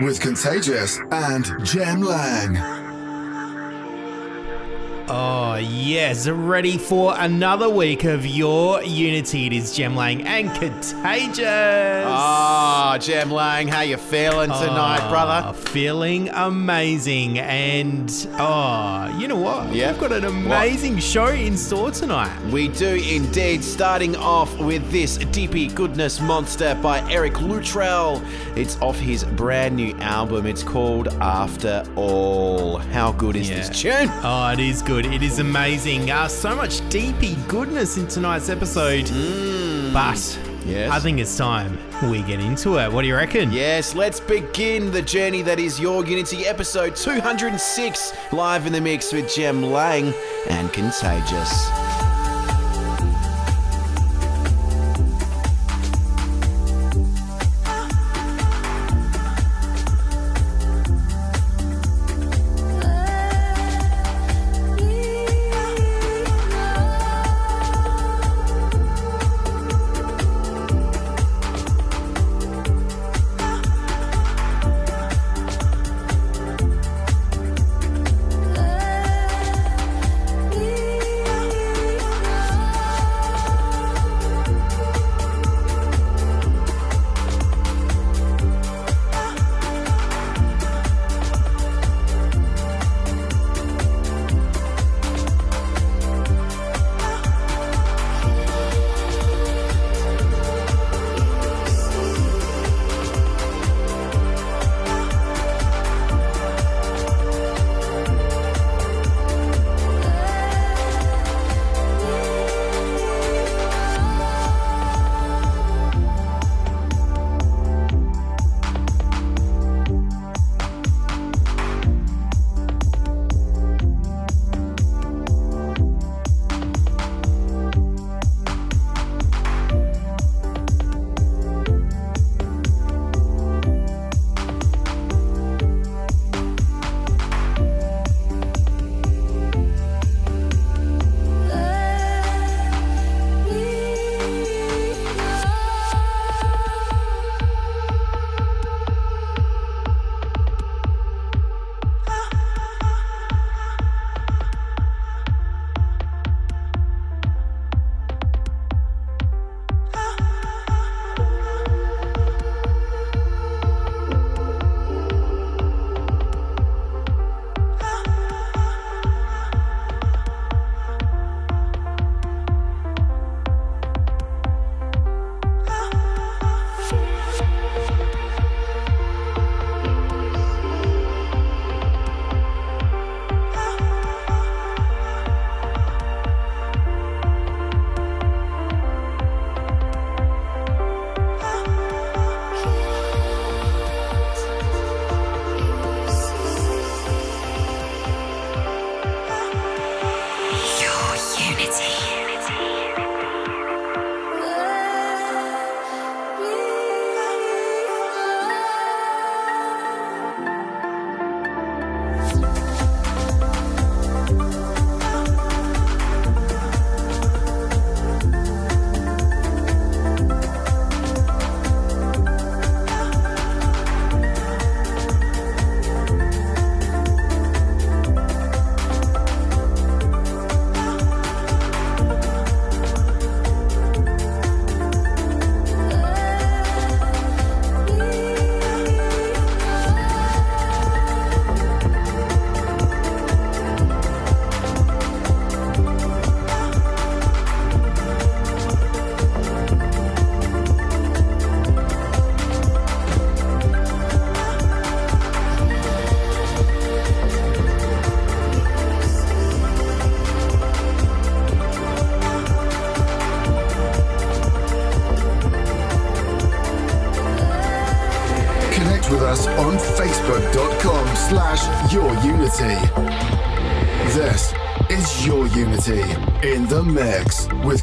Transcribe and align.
with 0.00 0.20
Contagious 0.20 0.98
and 1.10 1.46
Jem 1.64 2.00
Lang. 2.00 2.81
Yes, 5.92 6.26
ready 6.26 6.78
for 6.78 7.14
another 7.18 7.68
week 7.68 8.04
of 8.04 8.24
your 8.24 8.82
Unity. 8.82 9.48
It 9.48 9.52
is 9.52 9.76
Jem 9.76 9.94
Lang 9.94 10.26
and 10.26 10.48
Contagious. 10.54 11.44
Ah, 12.06 12.96
Jem 12.98 13.30
Lang, 13.30 13.68
how 13.68 13.82
you 13.82 13.98
feeling 13.98 14.48
tonight, 14.48 15.00
Ah, 15.02 15.10
brother? 15.10 15.52
Feeling 15.52 16.30
amazing. 16.30 17.38
And, 17.40 18.10
oh, 18.38 19.14
you 19.18 19.28
know 19.28 19.36
what? 19.36 19.74
Yeah. 19.74 19.92
We've 19.92 20.00
got 20.00 20.12
an 20.12 20.24
amazing 20.24 20.98
show 20.98 21.26
in 21.26 21.58
store 21.58 21.90
tonight. 21.90 22.34
We 22.46 22.68
do 22.68 22.94
indeed. 22.94 23.62
Starting 23.62 24.16
off 24.16 24.58
with 24.58 24.90
this 24.90 25.18
Deepy 25.18 25.68
Goodness 25.68 26.22
Monster 26.22 26.74
by 26.82 27.00
Eric 27.10 27.38
Luttrell. 27.42 28.22
It's 28.56 28.80
off 28.80 28.98
his 28.98 29.24
brand 29.24 29.76
new 29.76 29.94
album. 29.98 30.46
It's 30.46 30.62
called 30.62 31.08
After 31.20 31.84
All. 31.96 32.78
How 32.78 33.12
good 33.12 33.36
is 33.36 33.50
this 33.50 33.68
tune? 33.68 34.08
Oh, 34.22 34.50
it 34.52 34.60
is 34.60 34.80
good. 34.80 35.04
It 35.04 35.22
is 35.22 35.38
amazing. 35.38 35.81
Uh, 35.84 36.28
so 36.28 36.54
much 36.54 36.88
deepy 36.90 37.34
goodness 37.48 37.96
in 37.96 38.06
tonight's 38.06 38.48
episode. 38.48 39.06
But 39.92 40.14
Mm. 40.14 40.38
Yes. 40.64 40.92
I 40.92 41.00
think 41.00 41.18
it's 41.18 41.36
time 41.36 41.76
we 42.08 42.22
get 42.22 42.38
into 42.38 42.78
it. 42.78 42.92
What 42.92 43.02
do 43.02 43.08
you 43.08 43.16
reckon? 43.16 43.50
Yes, 43.50 43.96
let's 43.96 44.20
begin 44.20 44.92
the 44.92 45.02
journey 45.02 45.42
that 45.42 45.58
is 45.58 45.80
your 45.80 46.04
Unity 46.06 46.46
episode 46.46 46.94
206, 46.94 48.12
live 48.32 48.64
in 48.64 48.72
the 48.72 48.80
mix 48.80 49.12
with 49.12 49.34
Jem 49.34 49.60
Lang 49.60 50.14
and 50.48 50.72
Contagious. 50.72 51.68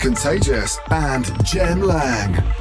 Contagious 0.09 0.79
and 0.89 1.23
Jem 1.45 1.83
Lang. 1.83 2.58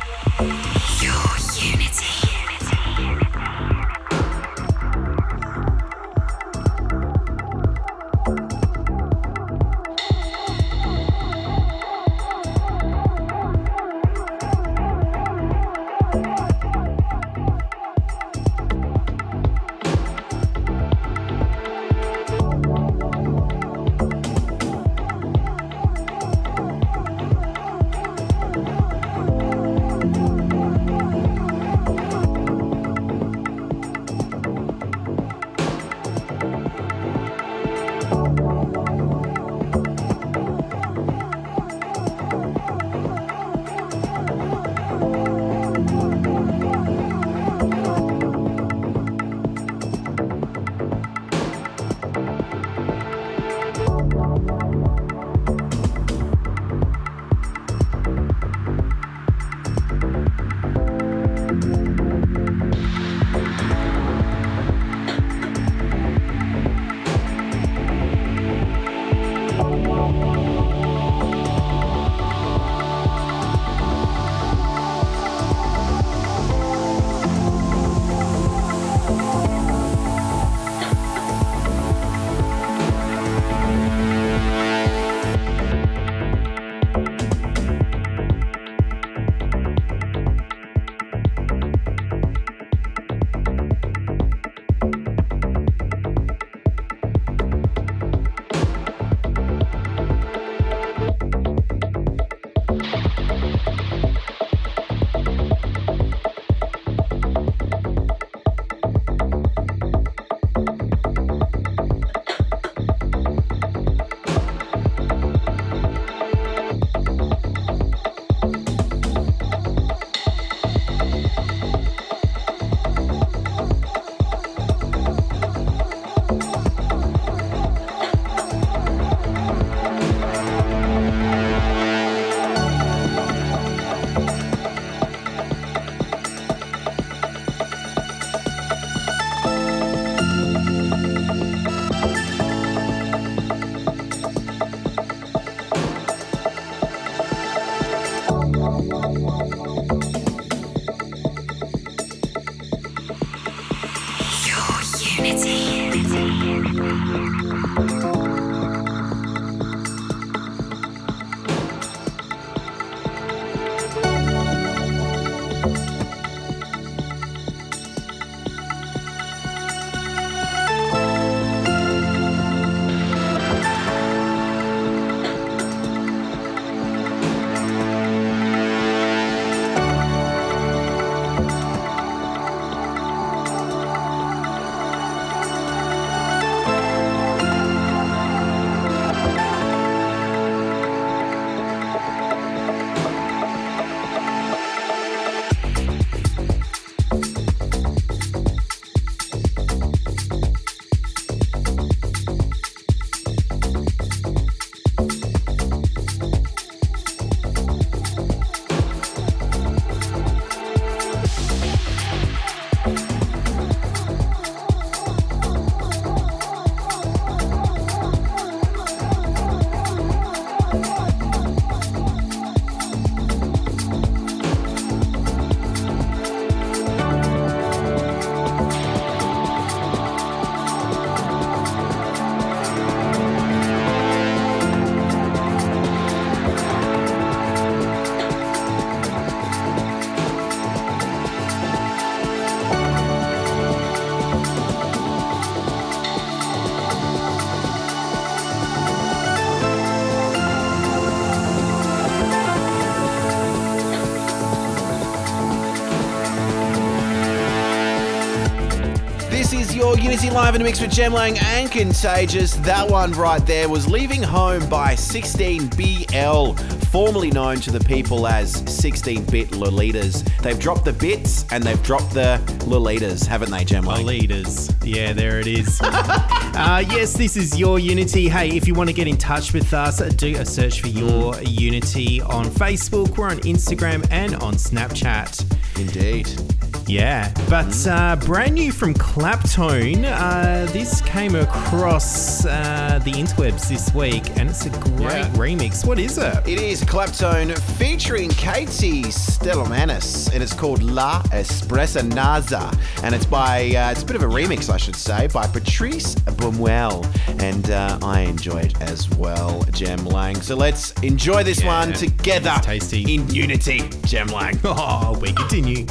Live 260.38 260.54
in 260.54 260.60
a 260.60 260.64
mix 260.64 260.80
with 260.80 260.92
Jem 260.92 261.12
Lang 261.12 261.36
and 261.36 261.68
Contagious. 261.68 262.54
That 262.58 262.88
one 262.88 263.10
right 263.10 263.44
there 263.44 263.68
was 263.68 263.88
Leaving 263.88 264.22
Home 264.22 264.66
by 264.68 264.94
16BL, 264.94 266.84
formerly 266.86 267.32
known 267.32 267.56
to 267.56 267.72
the 267.72 267.80
people 267.80 268.24
as 268.24 268.52
16 268.72 269.24
bit 269.24 269.48
Lolitas. 269.50 270.24
They've 270.40 270.58
dropped 270.58 270.84
the 270.84 270.92
bits 270.92 271.44
and 271.50 271.64
they've 271.64 271.82
dropped 271.82 272.14
the 272.14 272.40
Lolitas, 272.60 273.26
haven't 273.26 273.50
they, 273.50 273.64
Jem 273.64 273.84
Lang? 273.84 274.06
Lolitas. 274.06 274.72
Yeah, 274.84 275.12
there 275.12 275.40
it 275.40 275.48
is. 275.48 275.80
uh, 275.82 276.84
yes, 276.88 277.14
this 277.14 277.36
is 277.36 277.58
your 277.58 277.80
Unity. 277.80 278.28
Hey, 278.28 278.56
if 278.56 278.68
you 278.68 278.74
want 278.74 278.88
to 278.88 278.94
get 278.94 279.08
in 279.08 279.16
touch 279.16 279.52
with 279.52 279.74
us, 279.74 279.98
do 280.14 280.36
a 280.36 280.46
search 280.46 280.80
for 280.80 280.88
your 280.88 281.34
Unity 281.42 282.22
on 282.22 282.44
Facebook. 282.44 283.18
We're 283.18 283.28
on 283.28 283.40
Instagram 283.40 284.06
and 284.12 284.36
on 284.36 284.54
Snapchat. 284.54 285.44
Indeed. 285.80 286.47
Yeah, 286.88 287.30
but 287.50 287.86
uh, 287.86 288.16
brand 288.16 288.54
new 288.54 288.72
from 288.72 288.94
Claptone. 288.94 290.04
Uh, 290.10 290.64
this 290.72 291.02
came 291.02 291.34
across 291.34 292.46
uh, 292.46 292.98
the 293.04 293.12
interwebs 293.12 293.68
this 293.68 293.92
week, 293.92 294.24
and 294.38 294.48
it's 294.48 294.64
a 294.64 294.70
great 294.70 295.02
Yeah. 295.18 295.28
remix. 295.34 295.86
What 295.86 295.98
is 295.98 296.16
it? 296.16 296.34
It 296.48 296.58
is 296.58 296.82
Claptone 296.84 297.58
featuring 297.78 298.30
Katie 298.30 299.02
Stelmanis, 299.02 300.32
and 300.32 300.42
it's 300.42 300.54
called 300.54 300.82
La 300.82 301.20
Espressa 301.24 302.00
Naza, 302.10 302.74
and 303.04 303.14
it's 303.14 303.26
by 303.26 303.68
uh, 303.76 303.90
it's 303.90 304.02
a 304.02 304.06
bit 304.06 304.16
of 304.16 304.22
a 304.22 304.26
remix, 304.26 304.70
I 304.70 304.78
should 304.78 304.96
say, 304.96 305.26
by 305.26 305.46
Patrice 305.46 306.14
Bäumel, 306.38 307.04
and 307.42 307.70
uh, 307.70 307.98
I 308.02 308.22
enjoy 308.22 308.60
it 308.60 308.80
as 308.80 309.10
well, 309.16 309.62
Jem 309.72 310.06
Lang. 310.06 310.36
So 310.40 310.56
let's 310.56 310.92
enjoy 311.02 311.42
this 311.44 311.60
Yeah, 311.60 311.66
one 311.80 311.92
together 311.92 312.54
tasty. 312.62 313.14
in 313.14 313.28
unity, 313.28 313.82
Jem 314.06 314.28
Lang. 314.28 314.58
Oh, 314.64 315.18
we 315.20 315.32
continue. 315.32 315.84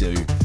Do. 0.00 0.39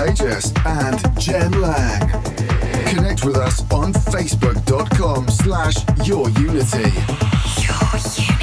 Contagious 0.00 0.50
and 0.64 1.20
Jem 1.20 1.52
Lang. 1.60 2.00
Connect 2.86 3.22
with 3.22 3.36
us 3.36 3.60
on 3.70 3.92
facebook.com 3.92 5.28
slash 5.28 5.76
your 6.06 6.30
Unity. 6.30 6.90
Your 7.60 7.98
unity. 7.98 8.39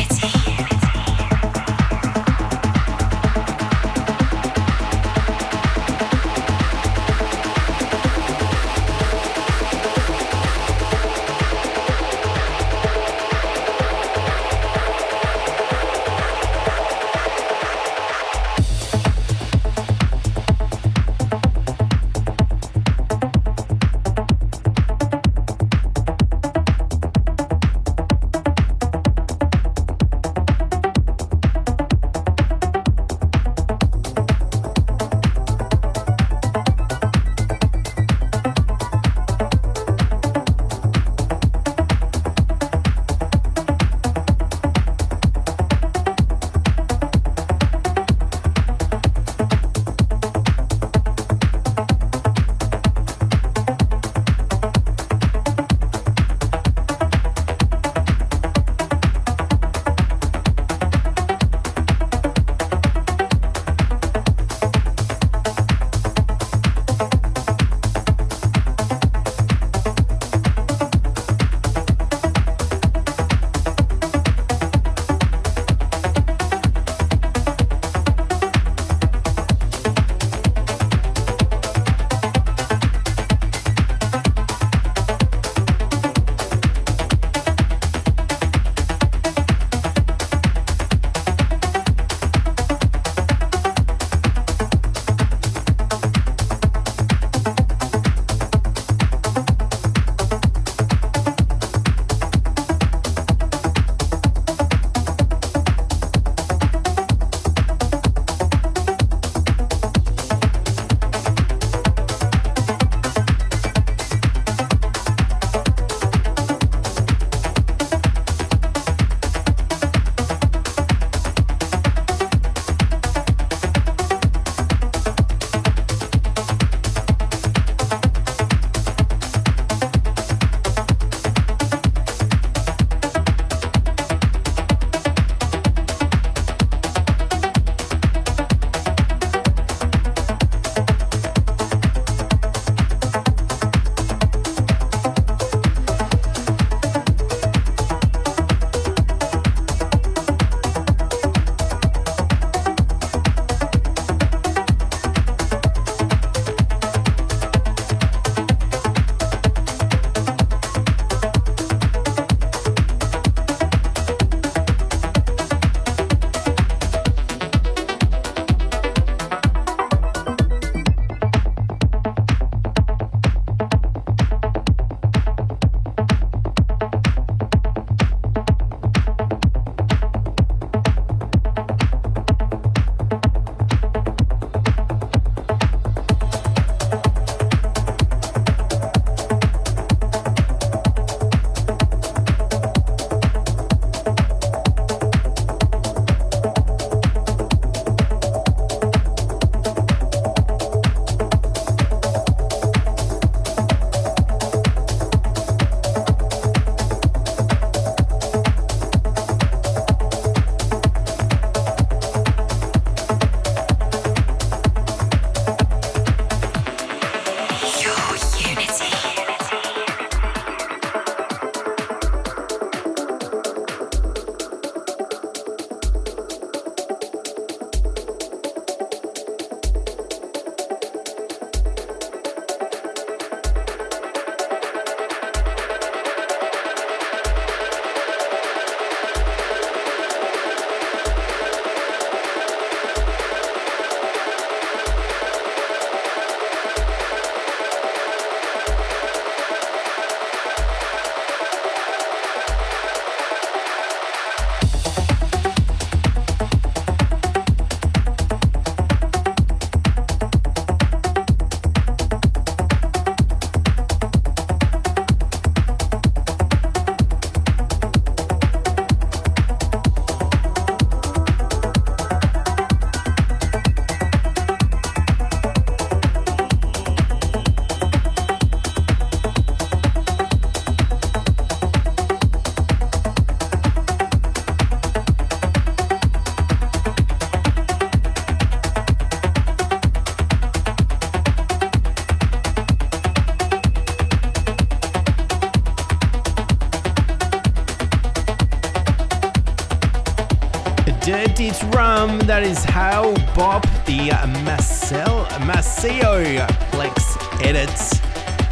That 302.37 302.45
is 302.45 302.63
Hale 302.65 303.15
Bopp 303.33 303.63
the 303.87 304.11
uh, 304.11 304.27
Marcel 304.43 305.25
Maceo 305.47 306.21
Plex 306.69 307.17
edits. 307.43 307.99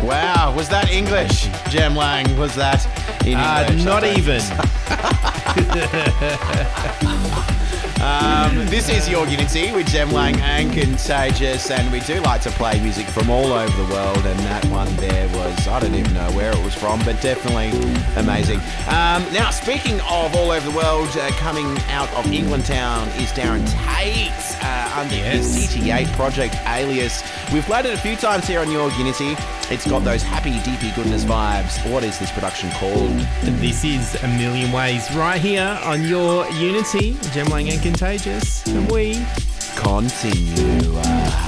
Wow, 0.02 0.56
was 0.58 0.68
that 0.70 0.90
English, 0.90 1.48
Jem 1.70 1.96
Lang? 1.96 2.36
Was 2.40 2.56
that 2.56 2.84
in 3.28 3.36
Uh, 3.38 3.68
English? 3.70 3.86
not 3.86 4.04
I 4.04 4.16
don't- 4.16 4.18
even. 4.18 4.42
Um, 8.06 8.68
this 8.68 8.88
is 8.88 9.10
Your 9.10 9.26
Unity 9.26 9.72
with 9.72 9.88
Jem 9.88 10.12
Lang 10.12 10.40
and 10.42 10.72
Contagious, 10.72 11.72
and 11.72 11.92
we 11.92 12.02
do 12.02 12.22
like 12.22 12.40
to 12.42 12.52
play 12.52 12.80
music 12.80 13.08
from 13.08 13.32
all 13.32 13.52
over 13.52 13.84
the 13.84 13.92
world. 13.92 14.24
And 14.28 14.40
that 14.42 14.64
one 14.66 14.96
there 14.98 15.28
was, 15.30 15.68
I 15.68 15.80
don't 15.80 15.96
even 15.96 16.14
know 16.14 16.30
where 16.34 16.52
it 16.52 16.64
was 16.64 16.76
from, 16.76 17.00
but 17.04 17.20
definitely 17.20 17.70
amazing. 18.16 18.60
Um, 18.90 19.26
now, 19.34 19.50
speaking 19.50 20.00
of 20.02 20.36
all 20.36 20.52
over 20.52 20.70
the 20.70 20.78
world, 20.78 21.10
uh, 21.18 21.32
coming 21.38 21.66
out 21.90 22.14
of 22.14 22.32
England 22.32 22.66
Town 22.66 23.08
is 23.18 23.32
Darren 23.32 23.66
Tate 23.98 24.32
uh, 24.64 25.00
under 25.02 25.16
his 25.16 25.74
Yes. 25.76 26.06
DT8 26.06 26.16
project 26.16 26.56
Alias. 26.68 27.24
We've 27.54 27.64
played 27.64 27.86
it 27.86 27.94
a 27.94 27.98
few 27.98 28.16
times 28.16 28.48
here 28.48 28.60
on 28.60 28.70
Your 28.72 28.92
Unity. 28.92 29.36
It's 29.70 29.88
got 29.88 30.04
those 30.04 30.22
happy, 30.22 30.60
deepy 30.64 30.92
goodness 30.96 31.24
vibes. 31.24 31.92
What 31.92 32.04
is 32.04 32.20
this 32.20 32.32
production 32.32 32.70
called? 32.72 33.12
This 33.60 33.84
is 33.84 34.22
A 34.24 34.28
Million 34.28 34.72
Ways 34.72 35.14
right 35.16 35.40
here 35.40 35.80
on 35.84 36.04
your 36.04 36.48
Unity, 36.52 37.18
Jem 37.32 37.48
Lang 37.48 37.70
and 37.70 37.82
Contagious. 37.82 38.66
And 38.68 38.92
we 38.92 39.26
Continue. 39.76 41.45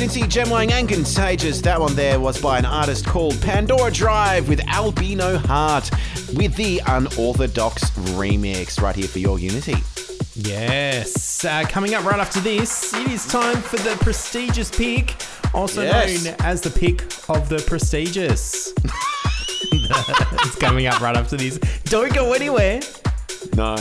Unity, 0.00 0.26
Jem 0.28 0.48
Lang, 0.48 0.72
and 0.72 0.88
Contagious. 0.88 1.60
That 1.60 1.78
one 1.78 1.94
there 1.94 2.18
was 2.18 2.40
by 2.40 2.58
an 2.58 2.64
artist 2.64 3.04
called 3.04 3.38
Pandora 3.42 3.90
Drive 3.90 4.48
with 4.48 4.66
Albino 4.66 5.36
Heart 5.36 5.90
with 6.32 6.56
the 6.56 6.80
Unorthodox 6.86 7.90
remix 8.16 8.80
right 8.80 8.96
here 8.96 9.06
for 9.06 9.18
your 9.18 9.38
Unity. 9.38 9.74
Yes. 10.34 11.44
Uh, 11.44 11.64
coming 11.68 11.92
up 11.92 12.06
right 12.06 12.18
after 12.18 12.40
this, 12.40 12.94
it 12.94 13.10
is 13.10 13.26
time 13.26 13.58
for 13.58 13.76
the 13.76 13.94
prestigious 14.00 14.70
pick, 14.70 15.16
also 15.52 15.82
Yes. 15.82 16.24
known 16.24 16.34
as 16.38 16.62
the 16.62 16.70
pick 16.70 17.02
of 17.28 17.50
the 17.50 17.62
prestigious. 17.66 18.72
it's 20.44 20.56
coming 20.56 20.86
up 20.86 20.98
right 21.02 21.14
after 21.14 21.36
this. 21.36 21.58
Don't 21.84 22.14
go 22.14 22.32
anywhere. 22.32 22.80
No, 23.54 23.76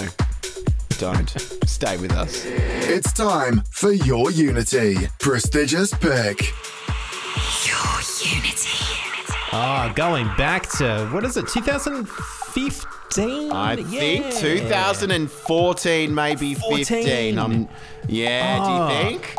don't. 0.99 1.29
Stay 1.65 1.97
with 1.97 2.11
us. 2.11 2.45
It's 2.45 3.11
time 3.13 3.63
for 3.71 3.91
your 3.91 4.29
Unity 4.31 4.95
prestigious 5.19 5.91
pick. 5.93 6.51
Your 7.65 8.01
Unity. 8.35 8.85
Ah, 9.51 9.91
going 9.95 10.27
back 10.37 10.69
to 10.77 11.09
what 11.11 11.25
is 11.25 11.35
it, 11.37 11.47
2015? 11.47 13.51
I 13.51 13.75
think 13.77 14.31
2014, 14.35 16.13
maybe 16.13 16.53
15. 16.53 16.85
14. 16.85 17.39
Um, 17.39 17.67
yeah, 18.07 18.59
Oh. 18.61 18.67
do 18.67 18.73
you 18.73 18.89
think? 19.19 19.35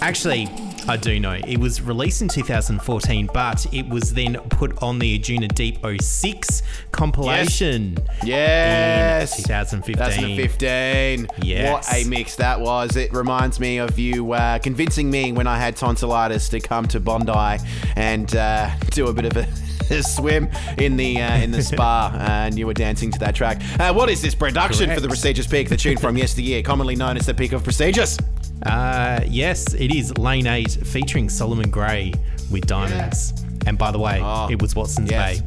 Actually, 0.00 0.48
I 0.86 0.96
do 0.96 1.20
know. 1.20 1.32
It 1.46 1.58
was 1.58 1.82
released 1.82 2.22
in 2.22 2.28
2014, 2.28 3.28
but 3.34 3.66
it 3.74 3.86
was 3.88 4.14
then 4.14 4.36
put 4.48 4.82
on 4.82 4.98
the 4.98 5.18
Anjunadeep 5.18 6.00
06 6.00 6.62
compilation. 6.92 7.98
Yes. 8.24 9.38
In 9.38 9.44
2015. 9.44 9.94
2015. 9.96 11.28
Yes. 11.42 11.72
What 11.72 11.94
a 11.94 12.08
mix 12.08 12.36
that 12.36 12.60
was. 12.60 12.96
It 12.96 13.12
reminds 13.12 13.60
me 13.60 13.78
of 13.78 13.98
you 13.98 14.32
uh, 14.32 14.58
convincing 14.60 15.10
me 15.10 15.32
when 15.32 15.46
I 15.46 15.58
had 15.58 15.76
tonsillitis 15.76 16.48
to 16.50 16.60
come 16.60 16.86
to 16.88 17.00
Bondi 17.00 17.62
and 17.96 18.34
uh, 18.34 18.70
do 18.90 19.08
a 19.08 19.12
bit 19.12 19.26
of 19.26 19.36
a. 19.36 19.40
a 19.40 19.48
swim 20.02 20.50
in 20.76 20.98
the 20.98 21.18
uh, 21.18 21.38
in 21.38 21.50
the 21.50 21.62
spa, 21.62 22.14
and 22.20 22.58
you 22.58 22.66
were 22.66 22.74
dancing 22.74 23.10
to 23.10 23.18
that 23.18 23.34
track. 23.34 23.62
Uh, 23.80 23.90
what 23.90 24.10
is 24.10 24.20
this 24.20 24.34
production 24.34 24.90
for 24.90 24.96
the 24.96 25.00
Correct. 25.00 25.08
prestigious 25.08 25.46
pick? 25.46 25.70
The 25.70 25.78
tune 25.78 25.96
from 25.96 26.18
yesteryear, 26.18 26.60
commonly 26.62 26.94
known 26.94 27.16
as 27.16 27.24
the 27.24 27.32
peak 27.32 27.52
of 27.52 27.64
prestigious. 27.64 28.18
Uh, 28.64 29.20
yes, 29.26 29.74
it 29.74 29.94
is 29.94 30.16
Lane 30.18 30.46
8 30.46 30.70
featuring 30.70 31.28
Solomon 31.28 31.70
Grey 31.70 32.12
with 32.50 32.66
Diamonds. 32.66 33.32
And 33.66 33.78
by 33.78 33.90
the 33.90 33.98
way, 33.98 34.20
Oh, 34.22 34.48
it 34.50 34.60
was 34.60 34.74
Watson's 34.74 35.10
yes. 35.10 35.40
Bay. 35.40 35.46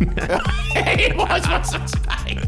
it 0.76 1.16
was 1.16 1.46
Watson's 1.48 1.94
Bay. 1.94 2.38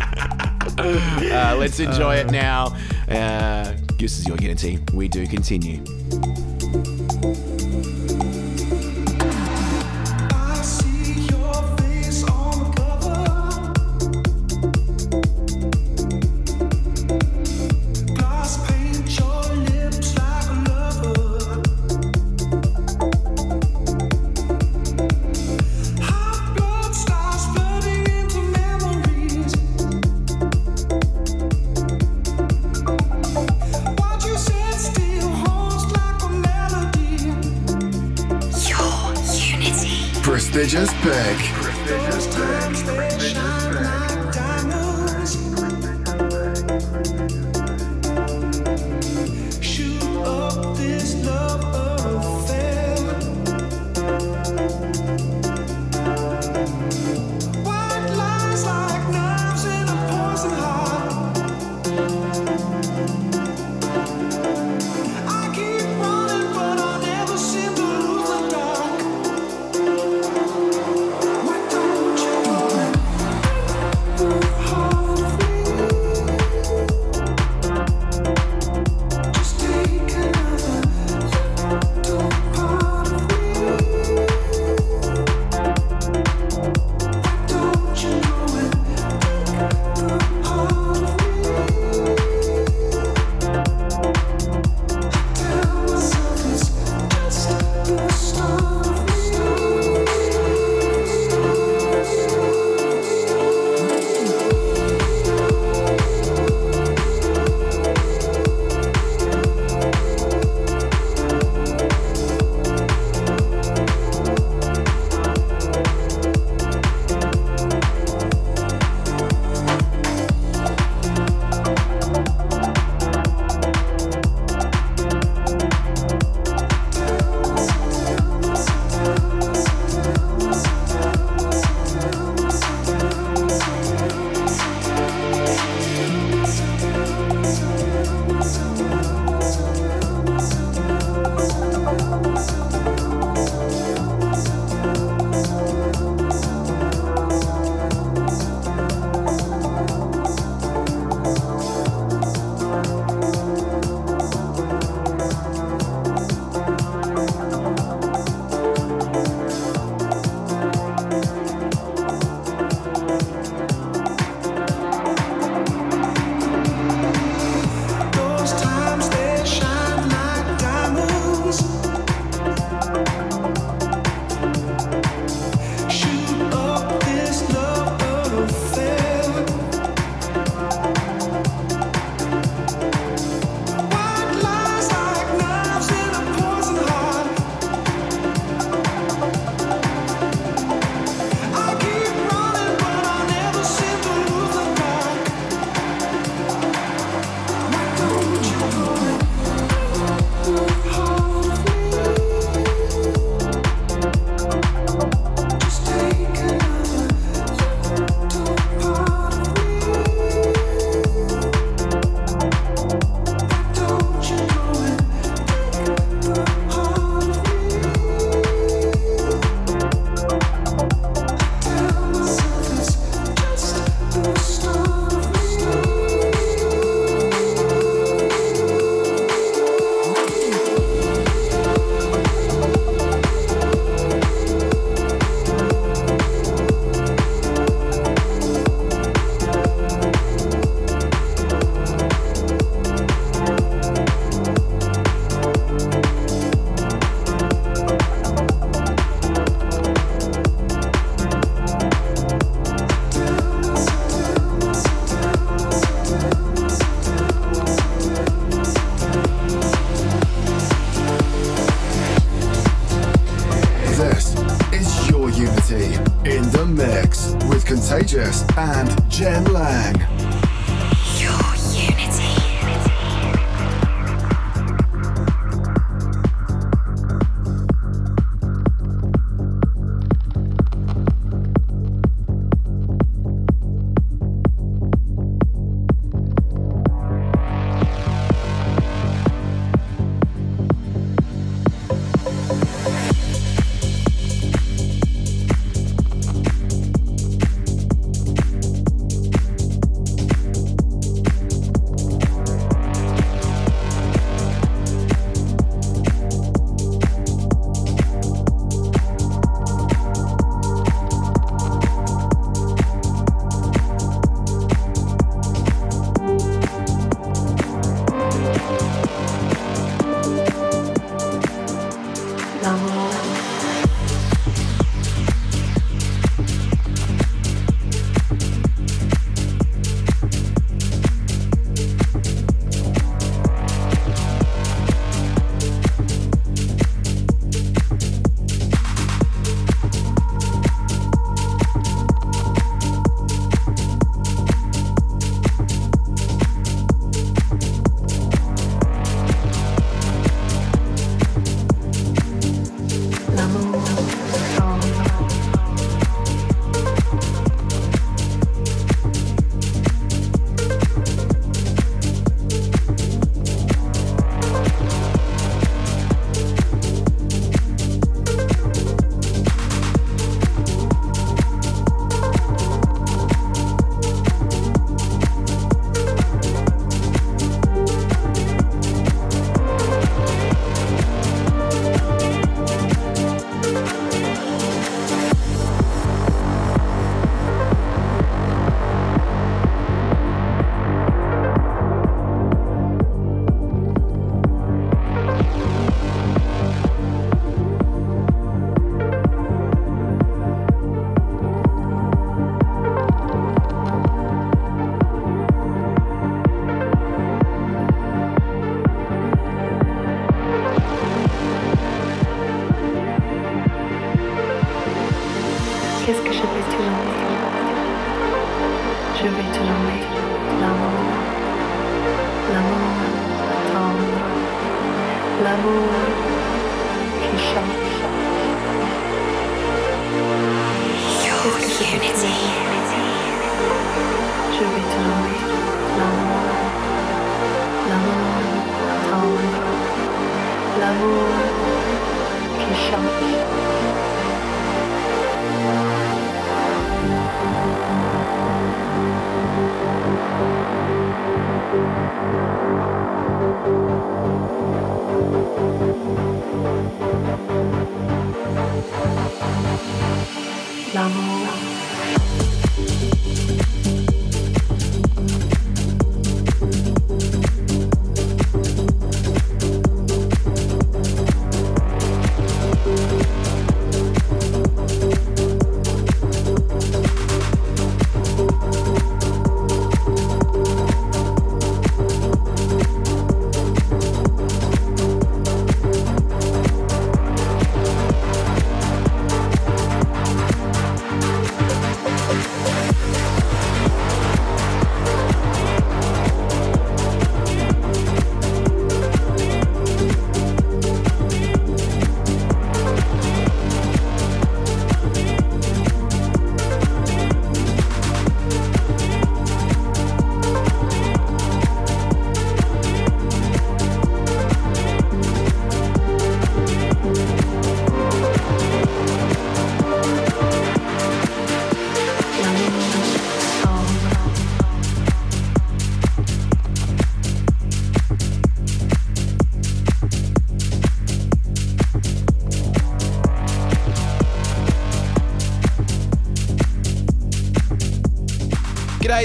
uh, 1.33 1.57
let's 1.59 1.81
enjoy 1.81 2.17
it 2.17 2.31
now. 2.31 2.77
Uh, 3.09 3.73
this 3.99 4.19
is 4.19 4.27
your 4.29 4.37
Unity. 4.37 4.79
We 4.93 5.09
do 5.09 5.27
continue. 5.27 5.83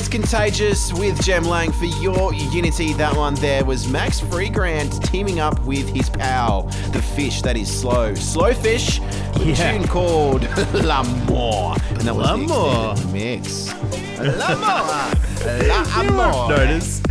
It's 0.04 0.10
Contagious 0.12 0.92
with 0.92 1.24
Jem 1.24 1.46
Lang 1.46 1.72
for 1.72 1.86
your 1.86 2.34
Unity. 2.34 2.92
That 2.92 3.16
one 3.16 3.36
there 3.36 3.64
was 3.64 3.88
Max 3.88 4.20
Freegrant 4.20 5.02
teaming 5.10 5.40
up 5.40 5.58
with 5.62 5.88
his 5.88 6.10
pal, 6.10 6.64
the 6.92 7.02
fish 7.02 7.42
that 7.44 7.56
is 7.56 7.72
slow. 7.72 8.14
Slow 8.14 8.54
fish, 8.54 9.00
Yeah. 9.40 9.54
a 9.72 9.78
tune 9.80 9.88
called 9.88 10.44
L'Amour. 10.74 11.78
And 11.92 12.02
that 12.02 12.14
was 12.16 12.28
the 12.28 12.34
L'Amour. 12.36 12.92
extended 12.92 13.14
mix. 13.14 13.74
L'Amour. 14.20 15.14
L'Amour. 16.12 16.50
Notice. 16.58 17.02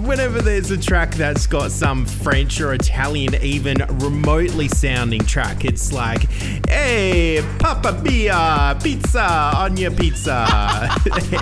whenever 0.00 0.42
there's 0.42 0.72
a 0.72 0.76
track 0.76 1.14
that's 1.14 1.46
got 1.46 1.70
some 1.70 2.04
French 2.06 2.60
or 2.60 2.74
Italian, 2.74 3.36
even 3.36 3.76
remotely 4.00 4.66
sounding 4.66 5.20
track, 5.22 5.64
it's 5.64 5.92
like, 5.92 6.28
hey, 6.68 7.40
Papa 7.64 7.98
Mia, 8.02 8.78
pizza 8.82 9.22
on 9.56 9.74
your 9.78 9.90
pizza. 9.90 10.46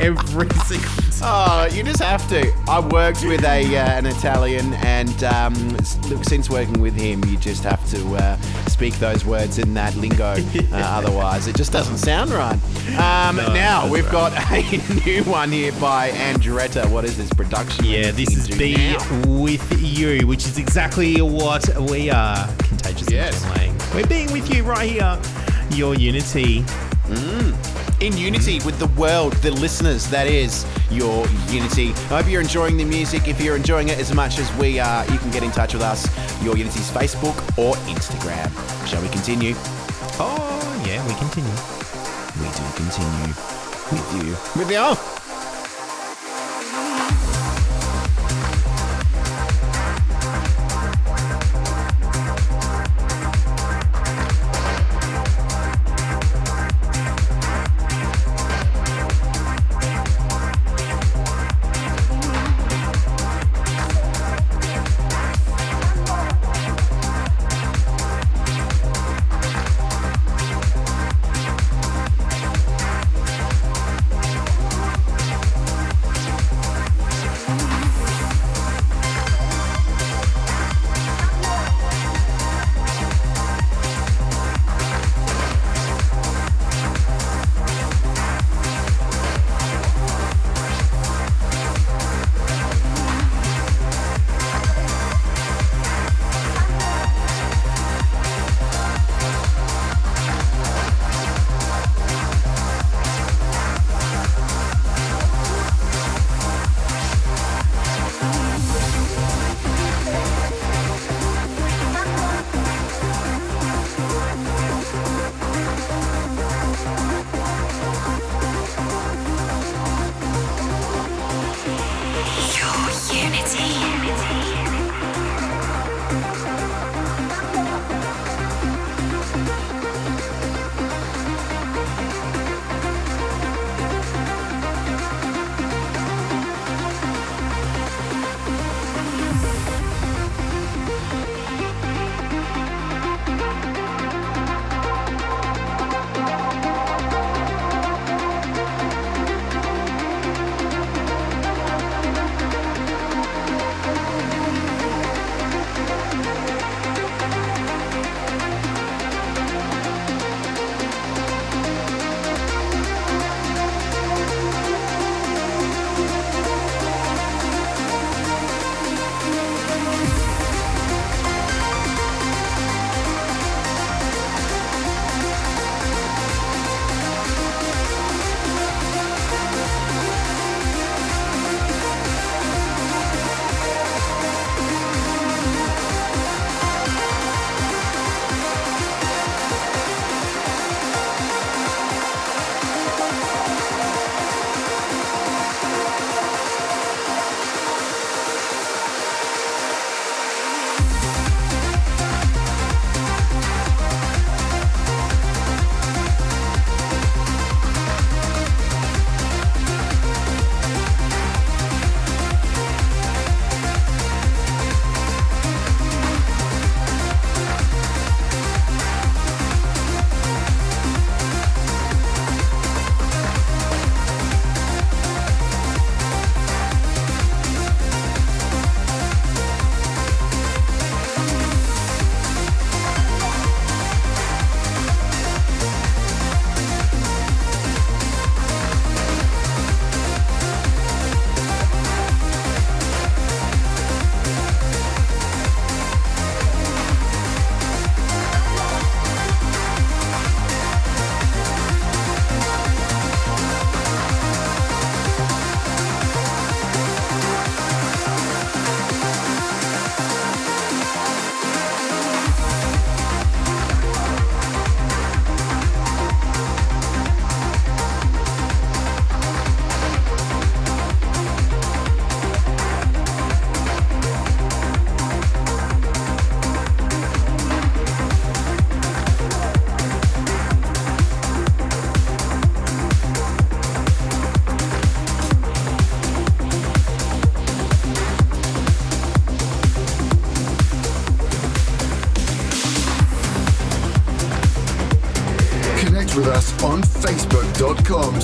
Every 0.01 0.49
single 0.51 0.89
time. 1.11 1.21
Oh, 1.25 1.69
you 1.73 1.83
just 1.83 2.01
have 2.01 2.29
to. 2.29 2.49
I 2.69 2.79
worked 2.79 3.25
with 3.25 3.43
a 3.45 3.77
uh, 3.77 3.99
an 3.99 4.07
Italian, 4.07 4.73
and 4.75 5.25
um, 5.25 5.53
look, 6.09 6.23
since 6.23 6.49
working 6.49 6.81
with 6.81 6.95
him, 6.95 7.25
you 7.25 7.37
just 7.39 7.65
have 7.65 7.85
to 7.91 8.15
uh, 8.15 8.37
speak 8.69 8.95
those 9.01 9.25
words 9.25 9.59
in 9.59 9.75
that 9.75 9.97
lingo. 9.97 10.37
Uh, 10.73 10.77
otherwise, 10.77 11.49
it 11.49 11.57
just 11.57 11.73
doesn't 11.73 11.99
sound 11.99 12.31
right. 12.31 12.59
Um, 12.97 13.37
No, 13.37 13.53
now 13.53 13.91
we've 13.91 14.11
got 14.11 14.33
a 14.51 14.63
new 15.05 15.23
one 15.25 15.51
here 15.51 15.73
by 15.73 16.11
Andretta. 16.11 16.89
What 16.91 17.05
is 17.05 17.17
this 17.19 17.31
production? 17.35 17.85
Yeah, 17.85 18.11
this 18.13 18.35
is 18.35 18.49
Be 18.57 18.75
now? 18.75 19.23
With 19.27 19.83
You, 19.83 20.27
which 20.27 20.47
is 20.47 20.57
exactly 20.57 21.21
what 21.21 21.69
we 21.91 22.11
are. 22.11 22.49
Contagious 22.59 23.11
Yes. 23.11 23.45
We're 23.93 24.07
being 24.07 24.33
with 24.33 24.55
you 24.55 24.63
right 24.63 24.89
here. 24.89 25.21
Your 25.75 25.95
Unity. 25.95 26.63
Mm. 27.09 27.83
in 28.01 28.17
unity 28.17 28.59
with 28.65 28.79
the 28.79 28.87
world, 29.01 29.33
the 29.35 29.51
listeners. 29.51 30.09
That 30.11 30.27
is 30.27 30.67
your 30.91 31.27
unity. 31.49 31.91
I 31.91 32.23
hope 32.23 32.29
you're 32.29 32.41
enjoying 32.41 32.77
the 32.77 32.85
music. 32.85 33.29
If 33.29 33.41
you're 33.41 33.57
enjoying 33.57 33.89
it 33.89 33.99
as 33.99 34.13
much 34.15 34.39
as 34.39 34.53
we 34.57 34.81
are, 34.81 35.05
you 35.07 35.19
can 35.19 35.31
get 35.31 35.43
in 35.43 35.51
touch 35.53 35.73
with 35.73 35.83
us. 35.83 36.07
Your 36.43 36.57
Unity's 36.57 36.91
Facebook 36.91 37.37
or 37.59 37.75
Instagram. 37.87 38.51
Shall 38.89 39.03
we 39.03 39.09
continue? 39.09 39.55
Oh, 40.19 40.85
yeah, 40.87 41.07
we 41.07 41.15
continue. 41.15 41.57
We 42.41 42.49
do 42.51 42.65
continue 42.77 43.35
with 43.93 44.25
you. 44.25 44.59
With 44.61 44.71
you. 44.71 45.22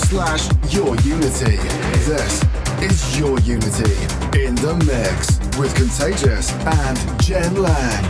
Slash 0.08 0.48
your 0.72 0.96
unity. 1.00 1.58
This 2.06 2.42
is 2.80 3.18
Your 3.18 3.38
Unity 3.40 3.92
in 4.42 4.54
the 4.54 4.74
mix 4.86 5.38
with 5.58 5.74
Contagious 5.74 6.50
and 6.50 7.20
Jem 7.20 7.54
Lang. 7.56 8.07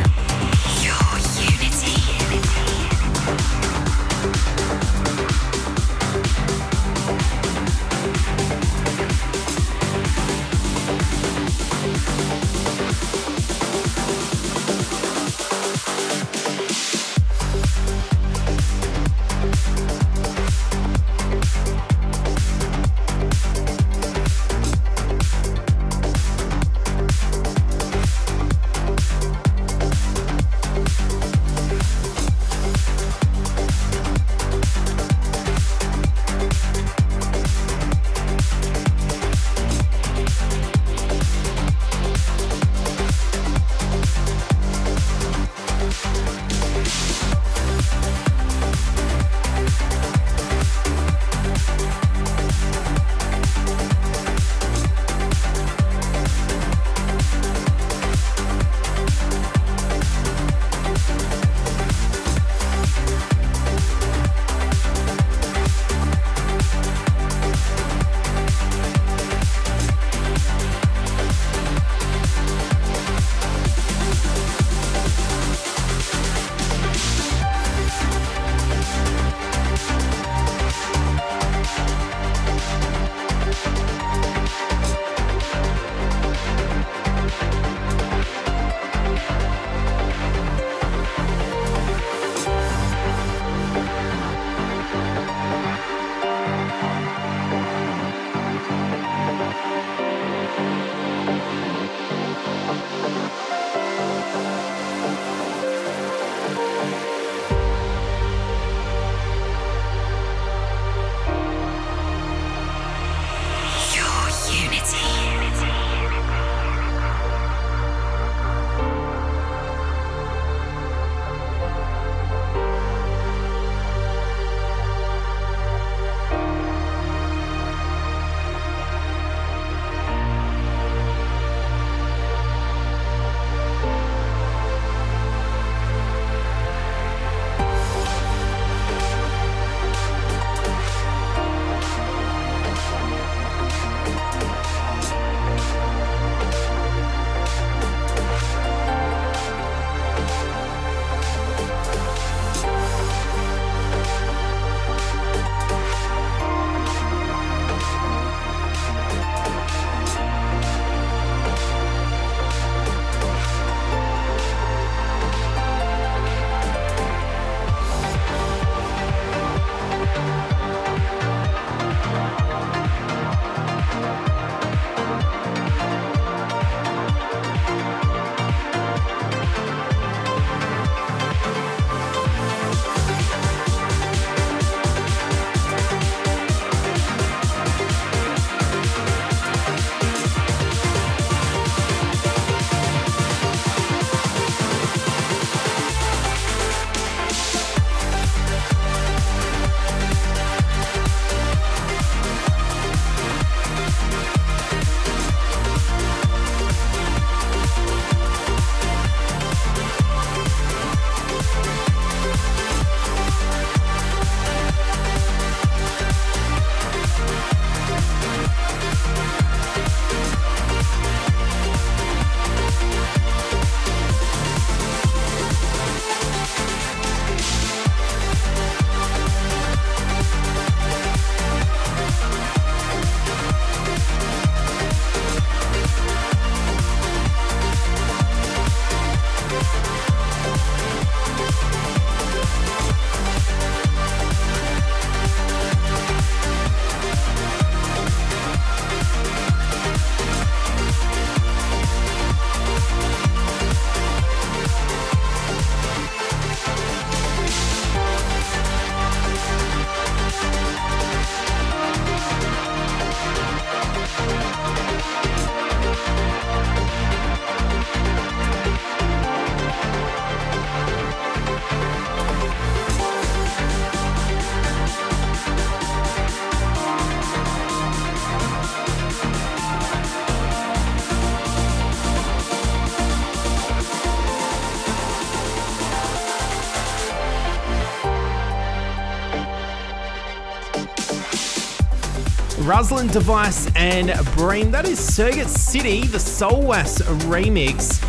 Ruslan 292.69 293.11
Device 293.11 293.71
and 293.77 294.13
Breame. 294.37 294.71
That 294.71 294.87
is 294.87 295.01
Surgut 295.01 295.49
City, 295.49 296.03
the 296.07 296.19
Solewaas 296.19 297.01
remix. 297.25 298.03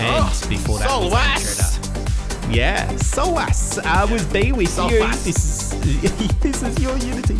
And 0.00 0.16
Oh, 0.18 0.48
before 0.48 0.80
that, 0.80 0.90
was 0.90 1.12
Solewaas. 1.12 1.76
Intruder. 2.40 2.52
Yeah, 2.52 2.88
Solewaas 2.94 3.78
uh, 3.84 4.08
with 4.10 4.32
B 4.32 4.50
with 4.50 4.76
you. 4.76 5.06
This 5.06 5.26
is 5.28 6.40
this 6.40 6.62
is 6.64 6.78
your 6.80 6.96
unity. 6.98 7.36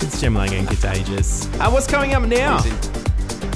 It's 0.00 0.18
Jem 0.18 0.34
Lang 0.34 0.54
and 0.54 0.66
Contagious. 0.66 1.46
Uh, 1.60 1.68
what's 1.70 1.86
coming 1.86 2.14
up 2.14 2.22
now? 2.22 2.60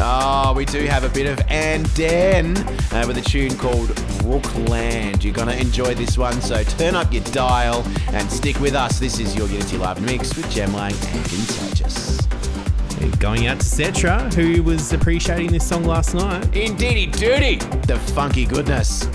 Oh, 0.05 0.53
we 0.55 0.67
do 0.67 0.85
have 0.85 1.05
a 1.05 1.09
bit 1.09 1.27
of 1.27 1.41
Anden 1.51 2.59
uh, 2.59 3.05
with 3.07 3.17
a 3.17 3.23
tune 3.23 3.57
called 3.57 3.89
Brookland. 4.21 5.25
You're 5.25 5.33
going 5.33 5.49
to 5.49 5.59
enjoy 5.59 5.95
this 5.95 6.19
one, 6.19 6.39
so 6.43 6.63
turn 6.65 6.97
up 6.97 7.11
your 7.15 7.25
dial 7.25 7.83
and 8.09 8.31
stick 8.31 8.61
with 8.61 8.75
us. 8.75 8.99
This 8.99 9.19
is 9.19 9.35
your 9.35 9.49
Unity 9.49 9.79
Live 9.79 10.03
Mix 10.03 10.37
with 10.37 10.51
Jem 10.51 10.75
Lang 10.75 10.93
and 10.93 11.25
Contagious. 11.25 12.12
Going 13.23 13.47
out 13.47 13.61
to 13.61 13.65
Cetra, 13.65 14.35
who 14.35 14.65
was 14.65 14.93
appreciating 14.93 15.53
this 15.53 15.69
song 15.69 15.85
last 15.85 16.13
night. 16.13 16.45
Indeedy 16.57 17.07
duty, 17.07 17.55
the 17.87 17.97
funky 18.17 18.45
goodness. 18.45 19.07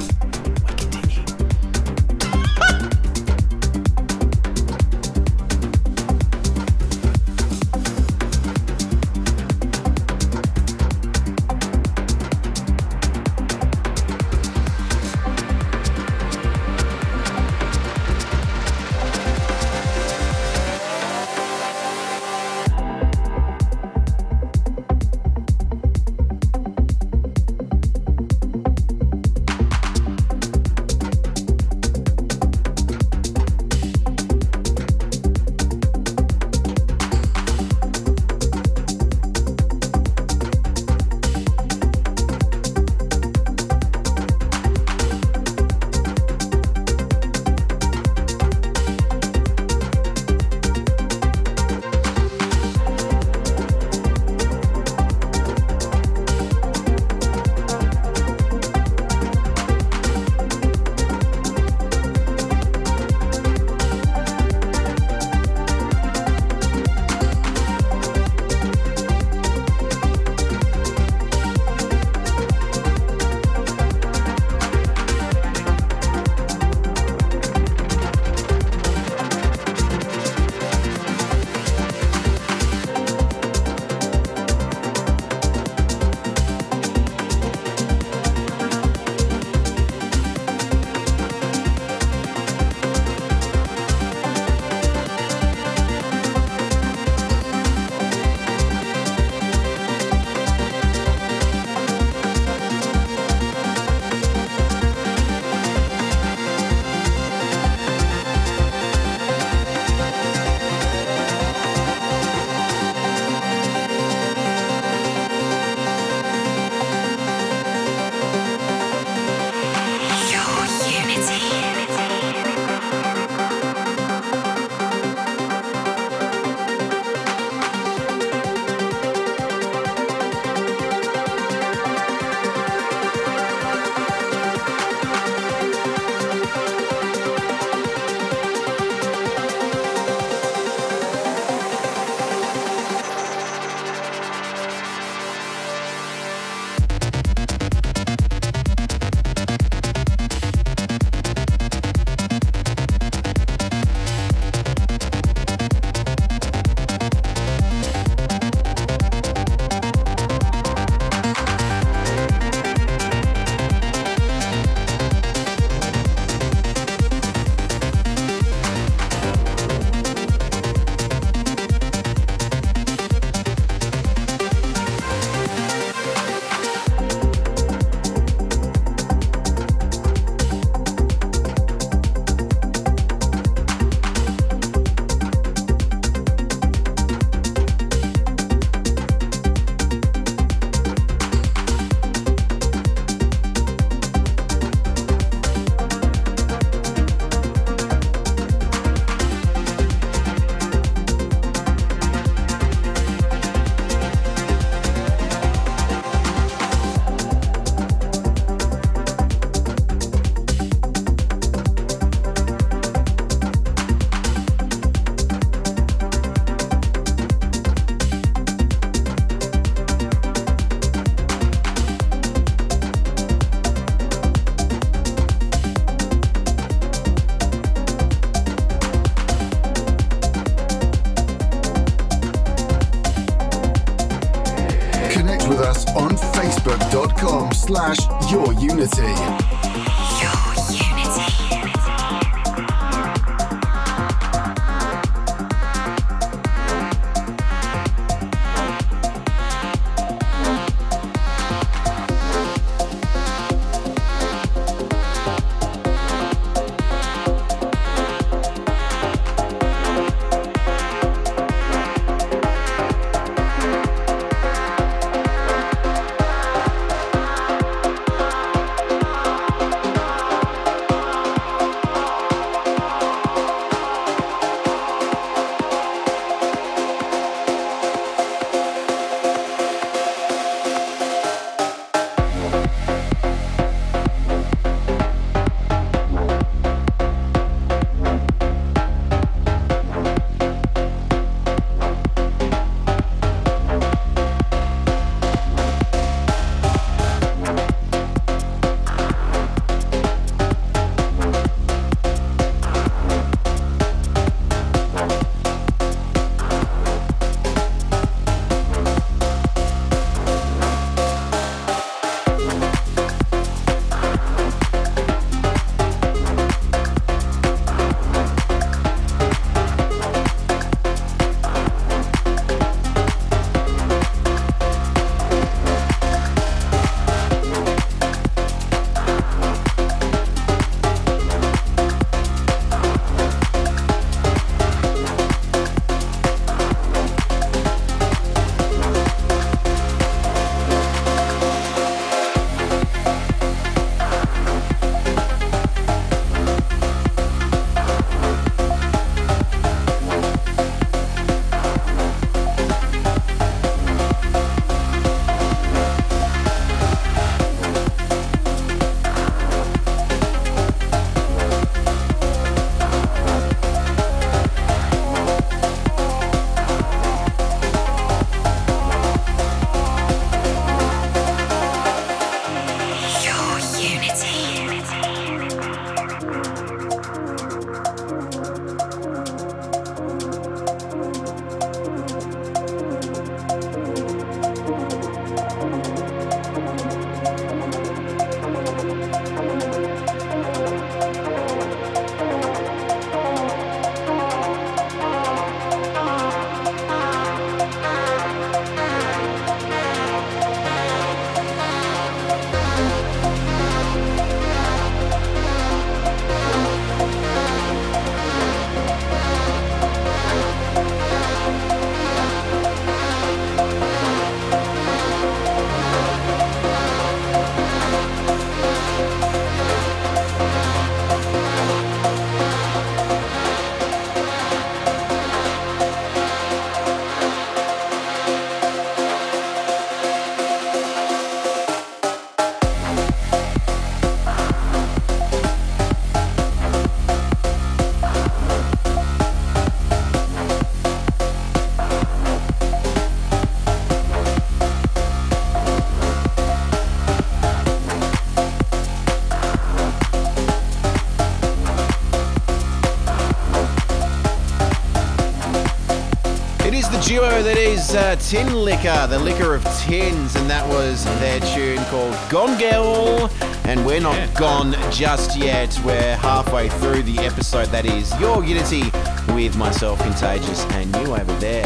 Duo 457.17 457.41
that 457.41 457.57
is 457.57 457.95
uh, 457.95 458.15
Tinlicker, 458.17 459.09
the 459.09 459.17
liquor 459.17 459.55
of 459.55 459.63
tins, 459.79 460.35
and 460.35 460.47
that 460.47 460.63
was 460.69 461.03
their 461.19 461.39
tune 461.39 461.83
called 461.85 462.15
Gone 462.29 462.59
Girl. 462.59 463.27
And 463.65 463.83
we're 463.83 463.99
not 463.99 464.13
Yeah. 464.15 464.27
gone 464.35 464.75
just 464.91 465.35
yet. 465.35 465.75
We're 465.83 466.15
halfway 466.17 466.69
through 466.69 467.01
the 467.03 467.17
episode 467.25 467.69
that 467.69 467.87
is 467.87 468.13
Your 468.19 468.43
Unity 468.43 468.91
with 469.33 469.57
myself, 469.57 469.97
Contagious, 470.03 470.63
and 470.73 470.95
you 470.97 471.15
over 471.15 471.33
there, 471.39 471.65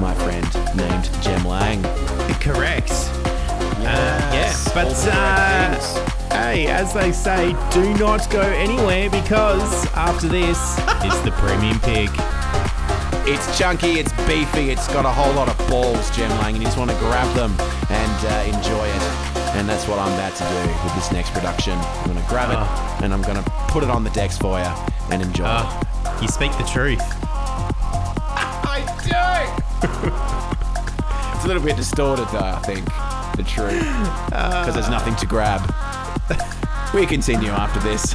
my 0.00 0.14
friend 0.14 0.46
named 0.76 1.10
Jem 1.20 1.44
Lang. 1.48 1.82
Correct. 2.38 2.92
Uh, 2.92 3.82
yeah, 3.82 4.32
Yes, 4.32 4.68
all 4.68 4.74
but 4.74 5.08
uh, 5.08 6.44
hey, 6.44 6.68
as 6.68 6.92
they 6.94 7.10
say, 7.10 7.56
do 7.72 7.92
not 7.94 8.30
go 8.30 8.42
anywhere 8.42 9.10
because 9.10 9.84
after 9.96 10.28
this, 10.28 10.76
it's 11.02 11.18
the 11.22 11.32
premium 11.32 11.80
pick. 11.80 12.10
It's 13.24 13.56
chunky, 13.56 14.00
it's 14.00 14.10
beefy, 14.26 14.70
it's 14.70 14.88
got 14.88 15.04
a 15.04 15.08
whole 15.08 15.32
lot 15.34 15.48
of 15.48 15.56
balls, 15.68 16.10
Jem 16.10 16.28
Lang, 16.40 16.54
and 16.54 16.56
you 16.56 16.64
just 16.64 16.76
want 16.76 16.90
to 16.90 16.96
grab 16.96 17.32
them 17.36 17.52
and 17.88 18.26
uh, 18.26 18.56
enjoy 18.58 18.84
it. 18.84 19.02
And 19.54 19.68
that's 19.68 19.86
what 19.86 20.00
I'm 20.00 20.12
about 20.14 20.34
to 20.34 20.44
do 20.44 20.84
with 20.84 20.94
this 20.96 21.12
next 21.12 21.30
production. 21.32 21.74
I'm 21.78 22.10
going 22.10 22.20
to 22.20 22.28
grab 22.28 22.50
it 22.50 23.04
and 23.04 23.14
I'm 23.14 23.22
going 23.22 23.36
to 23.36 23.48
put 23.68 23.84
it 23.84 23.90
on 23.90 24.02
the 24.02 24.10
decks 24.10 24.36
for 24.36 24.58
you 24.58 24.66
and 25.12 25.22
enjoy 25.22 25.44
it. 25.44 25.48
Uh, 25.48 26.18
you 26.20 26.26
speak 26.26 26.50
the 26.58 26.64
truth. 26.64 27.00
I 28.64 28.82
do! 29.06 29.86
it's 31.36 31.44
a 31.44 31.46
little 31.46 31.62
bit 31.62 31.76
distorted, 31.76 32.26
though, 32.32 32.40
I 32.40 32.60
think, 32.64 32.84
the 33.36 33.44
truth. 33.44 33.86
Because 34.30 34.74
there's 34.74 34.90
nothing 34.90 35.14
to 35.16 35.26
grab. 35.26 35.72
we 36.92 37.06
continue 37.06 37.50
after 37.50 37.78
this. 37.80 38.14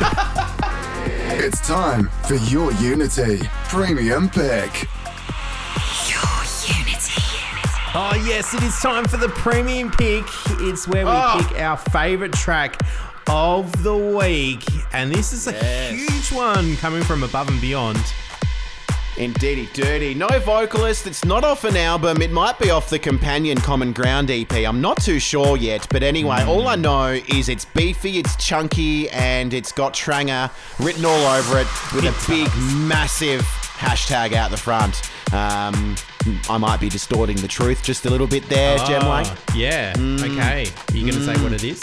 It's 1.38 1.60
time 1.60 2.08
for 2.26 2.34
your 2.34 2.72
Unity 2.72 3.40
Premium 3.68 4.28
Pick. 4.28 4.88
Oh, 7.98 8.12
yes, 8.26 8.52
it 8.54 8.62
is 8.62 8.78
time 8.80 9.04
for 9.06 9.16
the 9.16 9.28
premium 9.30 9.90
pick. 9.90 10.24
It's 10.60 10.86
where 10.86 11.06
we 11.06 11.10
Oh. 11.10 11.42
pick 11.48 11.58
our 11.60 11.76
favorite 11.78 12.32
track 12.34 12.78
of 13.26 13.82
the 13.82 13.96
week. 13.96 14.62
And 14.92 15.10
this 15.10 15.32
is 15.32 15.46
a 15.46 15.52
huge 15.52 16.30
one 16.30 16.76
coming 16.76 17.02
from 17.02 17.22
above 17.22 17.48
and 17.48 17.58
beyond. 17.60 17.98
Indeedy 19.18 19.66
dirty. 19.72 20.12
No 20.12 20.28
vocalist. 20.40 21.06
It's 21.06 21.24
not 21.24 21.42
off 21.42 21.64
an 21.64 21.76
album. 21.76 22.20
It 22.20 22.30
might 22.30 22.58
be 22.58 22.70
off 22.70 22.90
the 22.90 22.98
companion 22.98 23.56
Common 23.56 23.92
Ground 23.92 24.30
EP. 24.30 24.52
I'm 24.52 24.80
not 24.82 25.00
too 25.02 25.18
sure 25.18 25.56
yet. 25.56 25.86
But 25.90 26.02
anyway, 26.02 26.42
all 26.44 26.68
I 26.68 26.76
know 26.76 27.06
is 27.28 27.48
it's 27.48 27.64
beefy, 27.64 28.18
it's 28.18 28.36
chunky, 28.36 29.08
and 29.10 29.54
it's 29.54 29.72
got 29.72 29.94
Tranger 29.94 30.50
written 30.80 31.04
all 31.06 31.26
over 31.32 31.58
it 31.58 31.66
with 31.94 32.04
a 32.04 32.14
big, 32.30 32.48
massive 32.86 33.40
hashtag 33.40 34.34
out 34.34 34.50
the 34.50 34.56
front. 34.58 35.10
Um, 35.32 35.96
I 36.50 36.58
might 36.58 36.80
be 36.80 36.88
distorting 36.90 37.36
the 37.38 37.48
truth 37.48 37.82
just 37.82 38.04
a 38.04 38.10
little 38.10 38.26
bit 38.26 38.46
there, 38.50 38.76
Oh, 38.78 38.98
Lang. 39.08 39.26
Yeah. 39.54 39.94
Okay. 39.96 40.66
Are 40.90 40.96
you 40.96 41.10
going 41.10 41.14
to 41.14 41.24
say 41.34 41.42
what 41.42 41.52
it 41.52 41.64
is? 41.64 41.80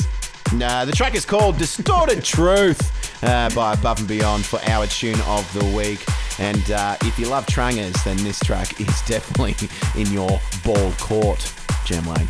Nah, 0.54 0.86
the 0.86 0.92
track 0.92 1.16
is 1.16 1.26
called 1.26 1.58
Distorted 1.58 2.24
Truth 2.24 3.24
uh, 3.24 3.50
by 3.56 3.74
Above 3.74 4.00
and 4.00 4.08
Beyond 4.08 4.46
for 4.46 4.60
our 4.70 4.86
tune 4.86 5.20
of 5.22 5.52
the 5.54 5.66
week. 5.76 6.06
And 6.40 6.72
uh, 6.72 6.98
if 7.02 7.20
you 7.20 7.28
love 7.28 7.46
Trangers, 7.46 7.96
then 8.04 8.18
this 8.18 8.40
track 8.40 8.80
is 8.82 9.02
definitely 9.04 9.56
in 10.00 10.12
your 10.12 10.40
ball 10.64 10.92
court, 10.94 11.54
Jem 11.86 12.06
Lang. 12.08 12.28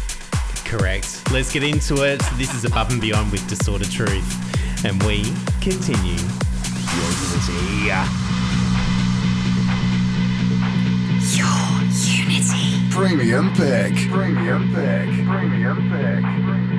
Correct. 0.66 1.32
Let's 1.32 1.52
get 1.52 1.64
into 1.64 2.04
it. 2.04 2.22
This 2.36 2.54
is 2.54 2.66
Above 2.66 2.92
and 2.92 3.00
Beyond 3.00 3.32
with 3.32 3.48
Distorted 3.48 3.92
Truth. 3.92 4.86
And 4.86 5.02
we 5.04 5.24
continue. 5.62 6.18
Your 6.94 7.12
Unity. 7.24 7.88
Your 11.38 11.56
Unity. 12.28 12.90
Premium 12.92 13.54
Pick. 13.54 13.96
Premium 14.12 14.74
Pick. 14.74 15.10
Premium 15.26 15.80
Pick. 15.90 16.24
Premium 16.36 16.70
Pick. 16.70 16.73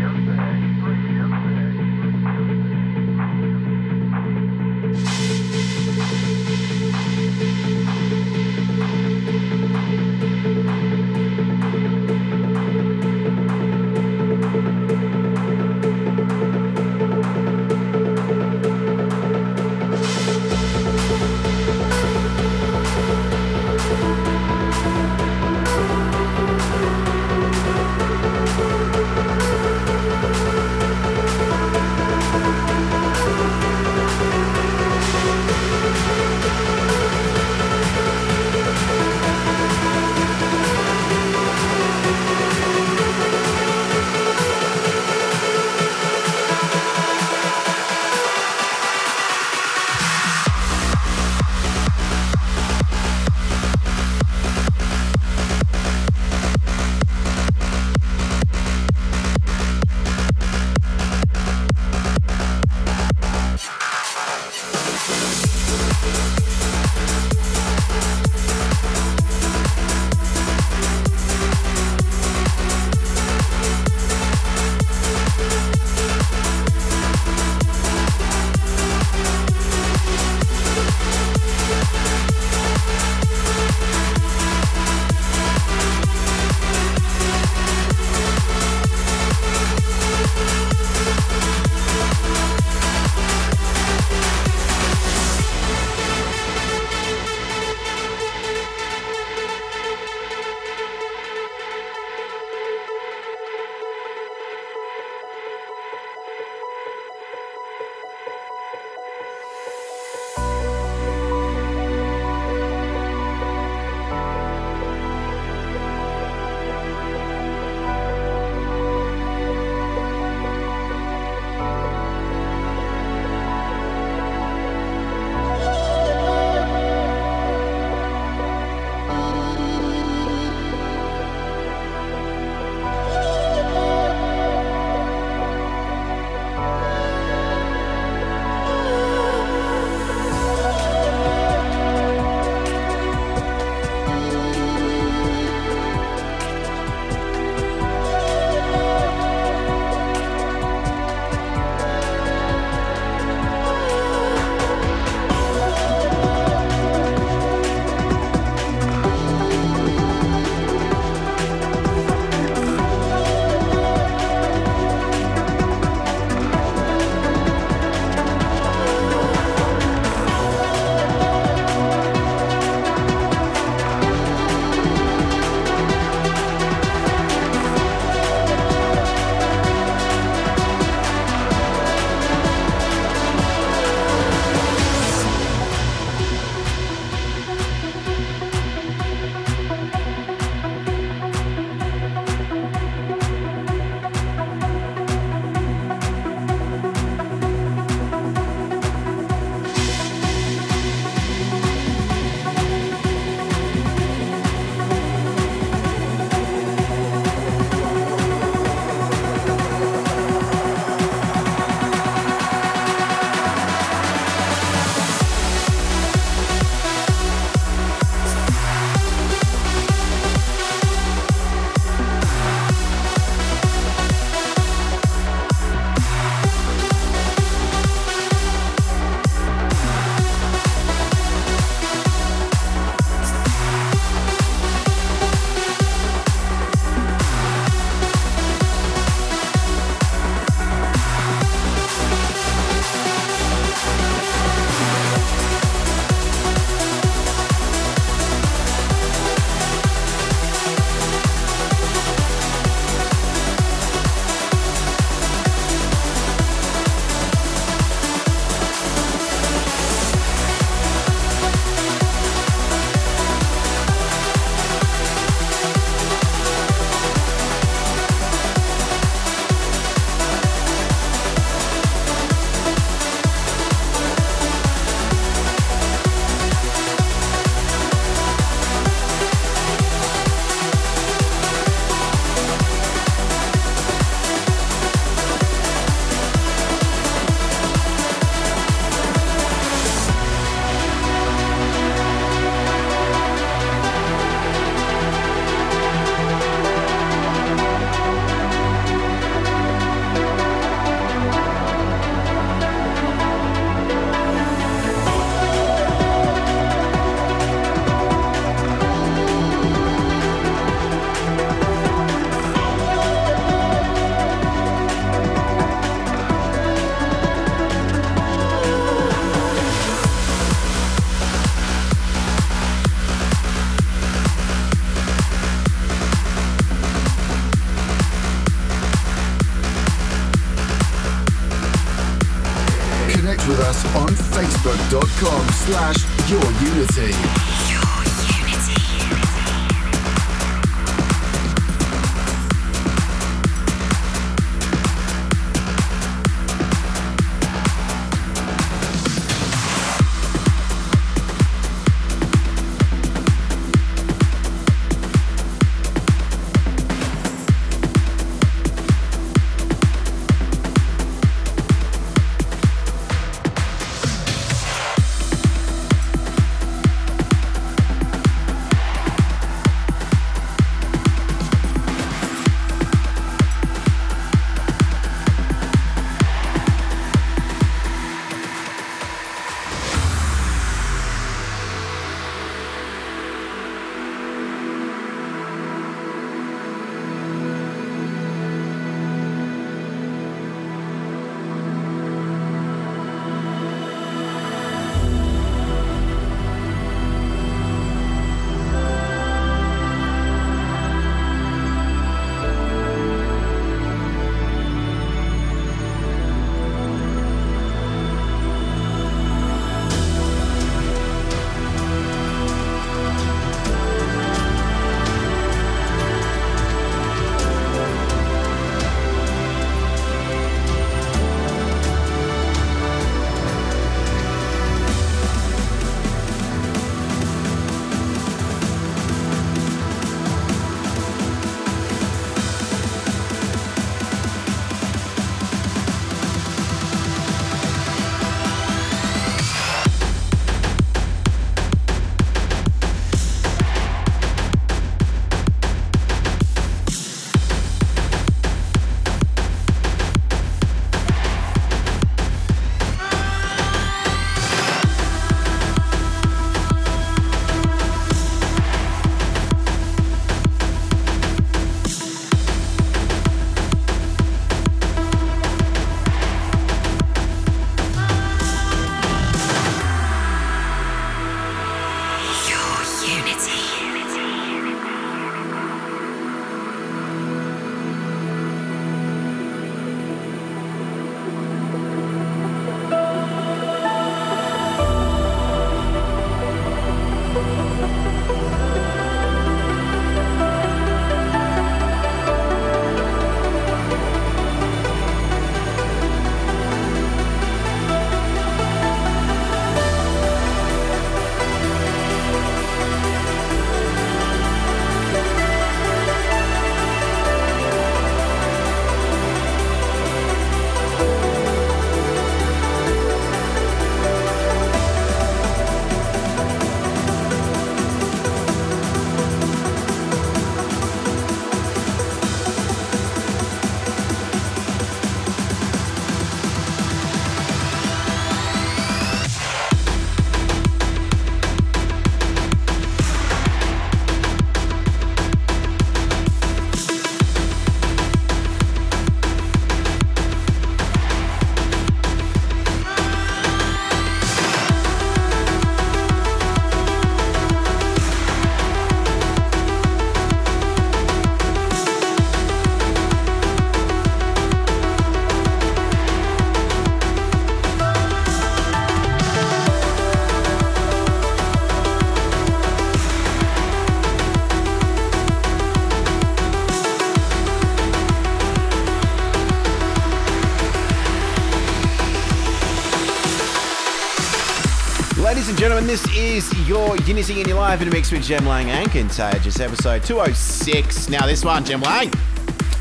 And 575.85 575.91
this 575.91 576.17
is 576.17 576.67
your 576.67 576.97
Unity 577.01 577.43
in 577.43 577.47
your 577.47 577.59
life 577.59 577.83
in 577.83 577.89
a 577.89 577.91
mix 577.91 578.11
with 578.11 578.23
Jem 578.23 578.47
Lang 578.47 578.71
and 578.71 578.91
Contagious, 578.91 579.61
episode 579.61 580.03
206. 580.03 581.11
Now, 581.11 581.27
this 581.27 581.45
one, 581.45 581.63
Jem 581.63 581.83
Lang, 581.83 582.11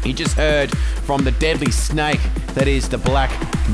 you 0.06 0.14
just 0.14 0.38
heard 0.38 0.72
from 1.04 1.26
the 1.26 1.32
deadly 1.32 1.70
snake 1.70 2.22
that 2.54 2.66
is 2.66 2.88
the 2.88 2.98
Black 2.98 3.30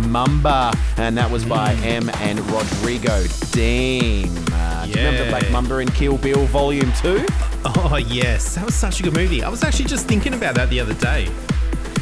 Mamba, 0.07 0.73
and 0.97 1.15
that 1.15 1.29
was 1.29 1.45
by 1.45 1.75
mm. 1.75 1.85
Emme 1.85 2.09
and 2.09 2.39
Rodrigo 2.49 3.23
Deem. 3.51 4.35
Uh, 4.51 4.85
Do 4.85 4.89
you 4.89 4.95
remember 4.95 5.29
Black 5.29 5.51
Mamba 5.51 5.77
in 5.77 5.91
Kill 5.91 6.17
Bill 6.17 6.47
Volume 6.47 6.91
2? 6.93 7.23
Oh, 7.65 7.97
yes. 7.97 8.55
That 8.55 8.65
was 8.65 8.73
such 8.73 8.99
a 8.99 9.03
good 9.03 9.13
movie. 9.13 9.43
I 9.43 9.49
was 9.49 9.61
actually 9.63 9.85
just 9.85 10.07
thinking 10.07 10.33
about 10.33 10.55
that 10.55 10.71
the 10.71 10.79
other 10.79 10.95
day. 10.95 11.27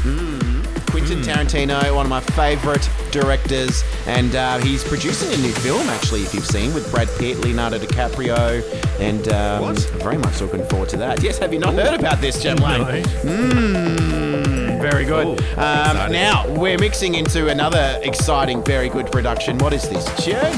Mm. 0.03 0.63
Quentin 0.89 1.19
mm. 1.19 1.25
Tarantino, 1.25 1.93
one 1.93 2.05
of 2.05 2.09
my 2.09 2.21
favorite 2.21 2.89
directors, 3.11 3.83
and 4.05 4.35
uh, 4.35 4.57
he's 4.59 4.83
producing 4.83 5.33
a 5.33 5.37
new 5.37 5.51
film, 5.51 5.87
actually, 5.89 6.21
if 6.21 6.33
you've 6.33 6.45
seen, 6.45 6.73
with 6.73 6.89
Brad 6.91 7.07
Pitt, 7.17 7.37
Leonardo 7.39 7.77
DiCaprio, 7.79 8.61
and 8.99 9.27
um, 9.29 9.61
What? 9.63 9.79
very 10.03 10.17
much 10.17 10.41
looking 10.41 10.65
forward 10.65 10.89
to 10.89 10.97
that. 10.97 11.21
Yes, 11.23 11.37
have 11.39 11.53
you 11.53 11.59
not 11.59 11.73
heard 11.73 11.99
about 11.99 12.19
this, 12.21 12.41
Jem 12.41 12.57
Lang? 12.57 13.03
Mm, 13.03 14.81
very 14.81 15.05
good. 15.05 15.39
Cool. 15.39 15.59
Um, 15.59 16.11
now, 16.11 16.45
we're 16.49 16.77
mixing 16.77 17.15
into 17.15 17.47
another 17.49 17.99
exciting, 18.03 18.63
very 18.63 18.89
good 18.89 19.11
production. 19.11 19.57
What 19.59 19.73
is 19.73 19.87
this, 19.89 20.05
Jem? 20.25 20.53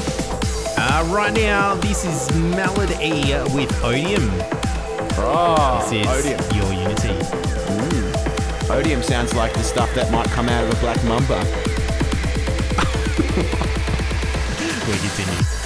Uh, 0.77 1.03
right 1.13 1.33
now, 1.33 1.75
this 1.75 2.05
is 2.05 2.33
Melody 2.55 3.33
with 3.53 3.71
Odium. 3.83 4.29
Oh, 5.21 5.85
This 5.89 6.07
is 6.07 6.07
Odium. 6.07 6.55
Your 6.55 6.73
Unity. 6.89 7.15
Odium 8.71 9.01
sounds 9.01 9.33
like 9.33 9.51
the 9.53 9.63
stuff 9.63 9.93
that 9.95 10.11
might 10.11 10.27
come 10.27 10.47
out 10.47 10.63
of 10.63 10.71
a 10.71 10.75
Black 10.79 11.03
Mamba. 11.03 11.43
We 13.39 13.45
can 13.45 14.99
continue. 14.99 15.58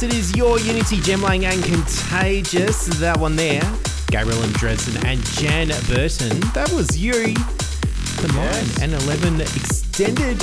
Yes, 0.00 0.14
it 0.14 0.18
is 0.18 0.34
your 0.34 0.58
Unity 0.58 0.98
Jem 1.02 1.20
Lang 1.20 1.44
and 1.44 1.62
Contagious. 1.62 2.86
That 3.00 3.20
one 3.20 3.36
there. 3.36 3.60
Gabriel 4.06 4.42
and 4.42 4.52
Dresden 4.54 5.04
and 5.04 5.22
Jan 5.36 5.68
Burton. 5.88 6.40
That 6.54 6.72
was 6.72 6.96
you. 6.96 7.12
The 7.12 8.32
Yes. 8.32 8.78
Myon 8.78 8.82
and 8.82 8.92
Elevven 8.94 9.40
extended 9.40 10.38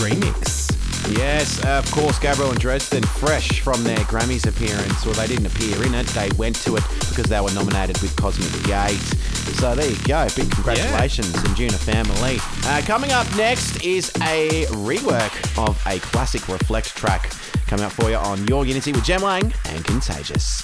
remix. 0.00 0.70
Yes, 1.10 1.62
of 1.66 1.90
course, 1.90 2.18
Gabriel 2.20 2.52
and 2.52 2.58
Dresden, 2.60 3.02
fresh 3.02 3.60
from 3.60 3.84
their 3.84 3.98
Grammys 4.08 4.46
appearance, 4.46 5.04
or 5.04 5.12
they 5.12 5.26
didn't 5.26 5.46
appear 5.46 5.84
in 5.84 5.94
it, 5.94 6.06
they 6.08 6.30
went 6.38 6.56
to 6.64 6.76
it 6.76 6.84
because 7.10 7.26
they 7.26 7.40
were 7.40 7.52
nominated 7.52 8.00
with 8.00 8.16
Cosmic 8.16 8.50
Gate. 8.64 8.96
So 9.58 9.74
there 9.74 9.90
you 9.90 9.96
go, 10.06 10.26
big 10.36 10.50
congratulations, 10.50 11.32
Anjuna 11.32 11.74
family. 11.74 12.38
Uh, 12.64 12.80
coming 12.86 13.10
up 13.12 13.26
next 13.36 13.84
is 13.84 14.10
a 14.22 14.64
rework 14.86 15.34
of 15.58 15.78
a 15.86 15.98
classic 15.98 16.48
Reflect 16.48 16.96
track 16.96 17.30
coming 17.72 17.86
up 17.86 17.92
for 17.92 18.10
you 18.10 18.16
on 18.16 18.46
Your 18.48 18.66
Unity 18.66 18.92
with 18.92 19.02
Jem 19.02 19.22
Lang 19.22 19.50
and 19.70 19.82
Contagious. 19.82 20.62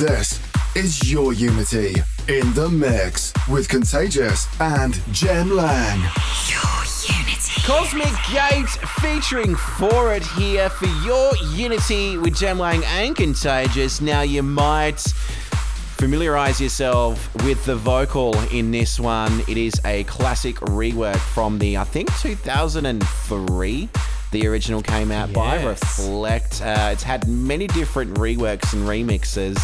This 0.00 0.40
is 0.74 1.12
your 1.12 1.34
Unity 1.34 1.96
in 2.28 2.50
the 2.54 2.70
mix 2.72 3.34
with 3.46 3.68
Contagious 3.68 4.48
and 4.62 4.98
Jem 5.12 5.50
Lang. 5.50 6.00
Your 6.48 6.80
Unity. 7.06 7.60
Cosmic 7.62 8.14
Gate 8.32 8.70
featuring 9.02 9.54
Foret 9.54 10.24
here 10.28 10.70
for 10.70 10.86
your 11.04 11.36
Unity 11.52 12.16
with 12.16 12.34
Jem 12.34 12.58
Lang 12.58 12.82
and 12.86 13.14
Contagious. 13.14 14.00
Now, 14.00 14.22
you 14.22 14.42
might 14.42 14.98
familiarize 14.98 16.58
yourself 16.58 17.34
with 17.44 17.62
the 17.66 17.76
vocal 17.76 18.34
in 18.50 18.70
this 18.70 18.98
one. 18.98 19.40
It 19.46 19.58
is 19.58 19.74
a 19.84 20.04
classic 20.04 20.56
rework 20.56 21.18
from 21.18 21.58
the, 21.58 21.76
I 21.76 21.84
think, 21.84 22.16
2003. 22.20 23.90
The 24.34 24.48
original 24.48 24.82
came 24.82 25.12
out 25.12 25.32
by 25.32 25.62
Reflect. 25.64 26.60
Uh, 26.60 26.88
it's 26.92 27.04
had 27.04 27.28
many 27.28 27.68
different 27.68 28.14
reworks 28.14 28.72
and 28.72 28.82
remixes, 28.82 29.56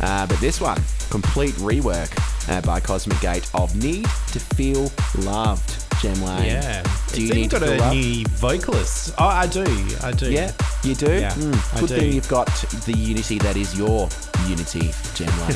uh, 0.00 0.24
but 0.28 0.38
this 0.38 0.60
one, 0.60 0.80
complete 1.10 1.52
rework 1.54 2.12
uh, 2.48 2.60
by 2.60 2.78
Cosmic 2.78 3.20
Gate 3.20 3.50
of 3.54 3.74
Need 3.82 4.04
to 4.04 4.38
Feel 4.38 4.88
Loved. 5.24 5.80
Jem 6.00 6.22
Lang. 6.22 6.44
Yeah. 6.46 6.82
Do 6.84 6.88
it's 7.08 7.18
you 7.18 7.24
even 7.24 7.36
need 7.38 7.50
to 7.50 7.58
got 7.58 7.68
fill 7.68 7.82
a 7.82 7.84
up? 7.86 7.92
new 7.92 8.24
vocalist. 8.36 9.14
Oh, 9.18 9.24
I 9.26 9.48
do. 9.48 9.64
I 10.04 10.12
do. 10.12 10.30
Yeah, 10.30 10.52
you 10.84 10.94
do. 10.94 11.12
Yeah, 11.12 11.32
Mm, 11.32 11.76
I 11.76 11.80
Good 11.80 11.88
do. 11.88 11.96
thing 11.96 12.12
you've 12.12 12.28
got 12.28 12.46
the 12.86 12.92
unity 12.96 13.38
that 13.40 13.56
is 13.56 13.76
your 13.76 14.08
unity, 14.46 14.92
Jem 15.16 15.26
Lang. 15.40 15.50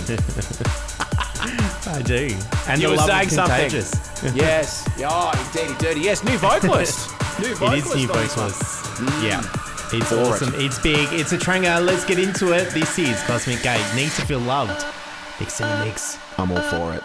I 1.95 2.03
do. 2.05 2.35
And 2.67 2.81
You 2.83 2.89
the 2.89 2.93
were 2.93 2.97
love 2.97 3.09
of 3.09 3.15
saying 3.15 3.29
something. 3.29 3.71
Contagious. 3.71 4.35
yes. 4.35 4.89
Oh, 5.05 5.51
dirty, 5.53 5.75
dirty. 5.79 6.01
Yes, 6.01 6.25
new 6.25 6.37
vocalist. 6.39 7.09
New 7.39 7.55
vocalist. 7.55 7.87
is 7.87 7.95
new 7.95 8.11
on 8.11 8.17
this 8.23 8.35
vocalist. 8.35 9.23
Yeah. 9.23 9.41
Mm. 9.41 10.01
It's 10.01 10.11
Foret. 10.11 10.27
awesome. 10.27 10.55
It's 10.57 10.79
big. 10.81 11.09
It's 11.13 11.33
a 11.33 11.39
tranger. 11.39 11.81
Let's 11.81 12.05
get 12.05 12.19
into 12.19 12.53
it. 12.53 12.71
This 12.71 12.99
is 12.99 13.23
Cosmic 13.23 13.63
Gate. 13.63 13.85
Need 13.95 14.11
to 14.13 14.27
feel 14.27 14.41
loved. 14.41 14.85
Mix 15.41 15.61
in 15.61 15.69
the 15.69 15.85
mix. 15.85 16.19
I'm 16.37 16.51
all 16.53 16.61
for 16.61 16.95
it. 16.95 17.03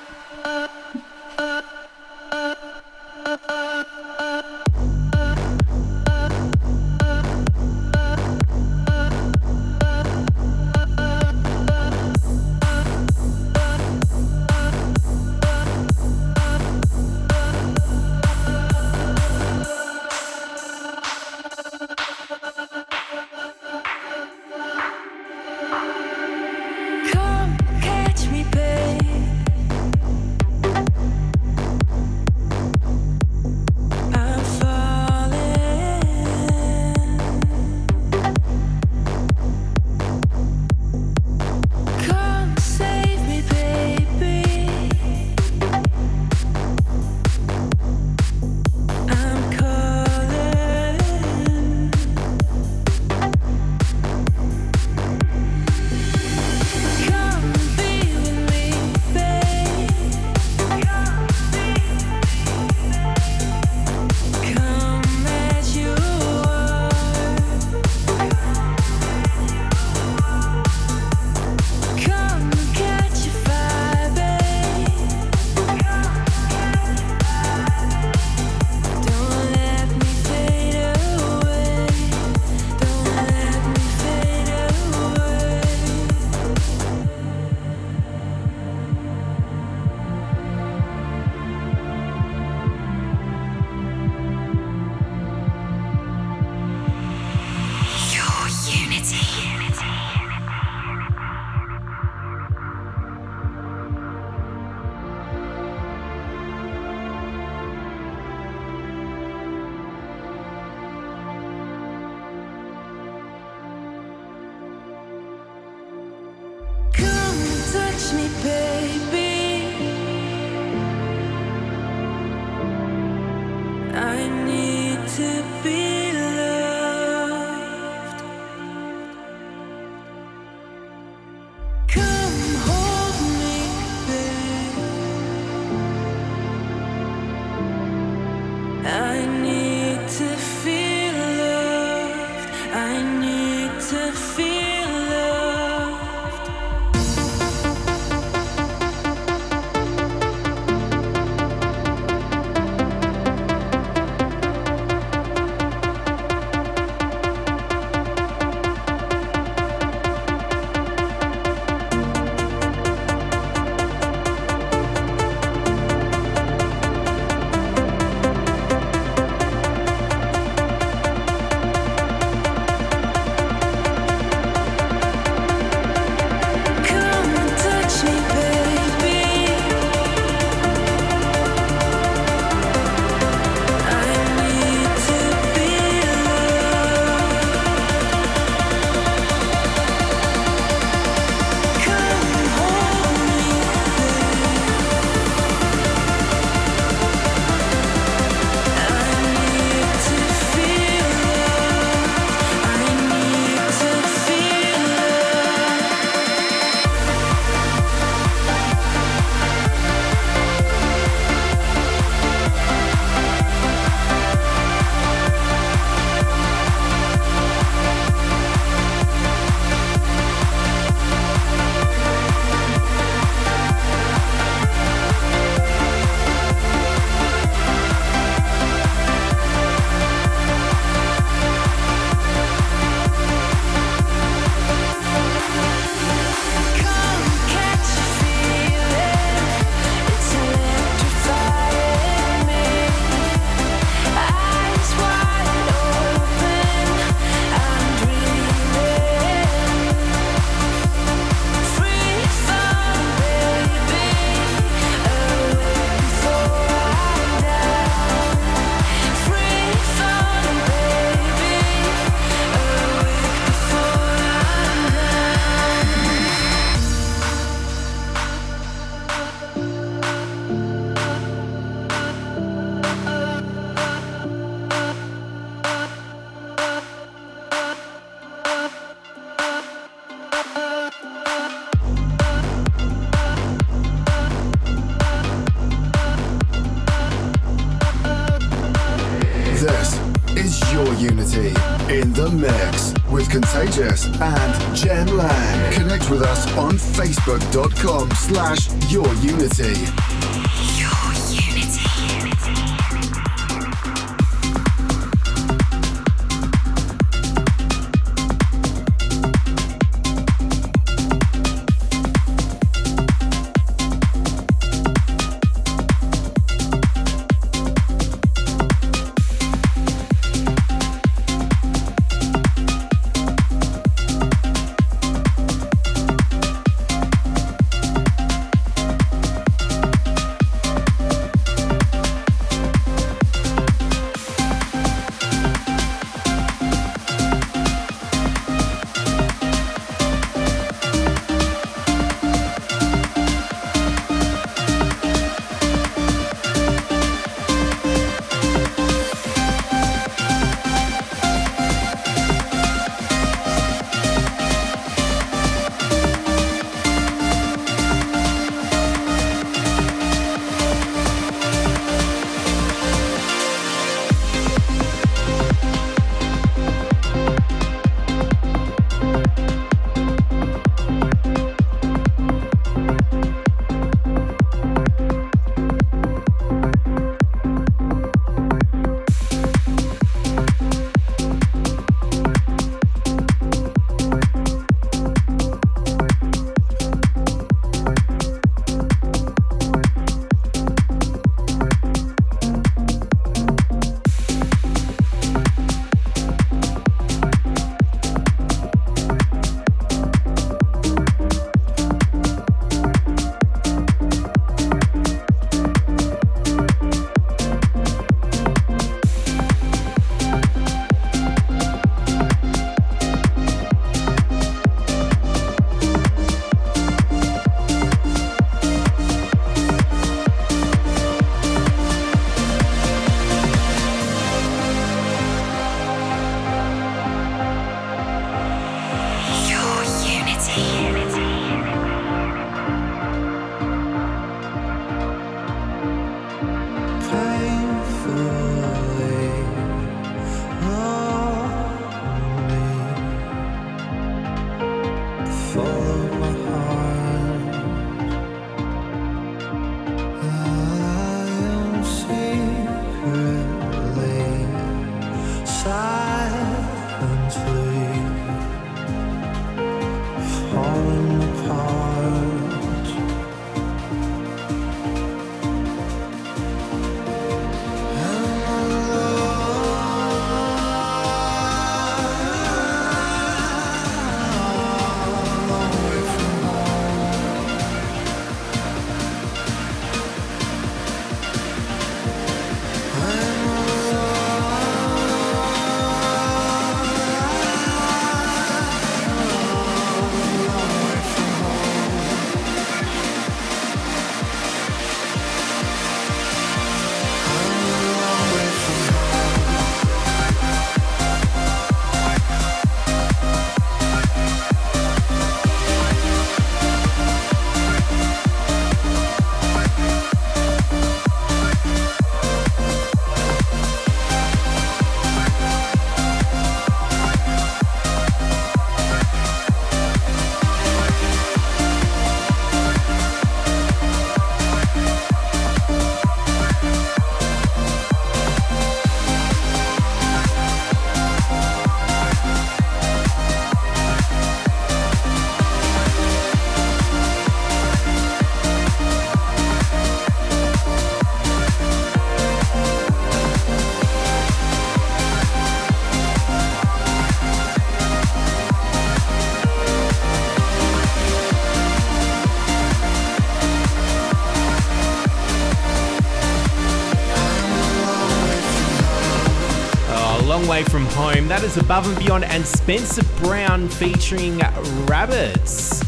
Home. 561.24 561.30
That 561.30 561.44
is 561.44 561.58
Above 561.58 561.88
and 561.88 561.98
Beyond 561.98 562.26
and 562.26 562.46
Spencer 562.46 563.04
Brown 563.20 563.70
featuring 563.70 564.40
Rabbits. 564.88 565.82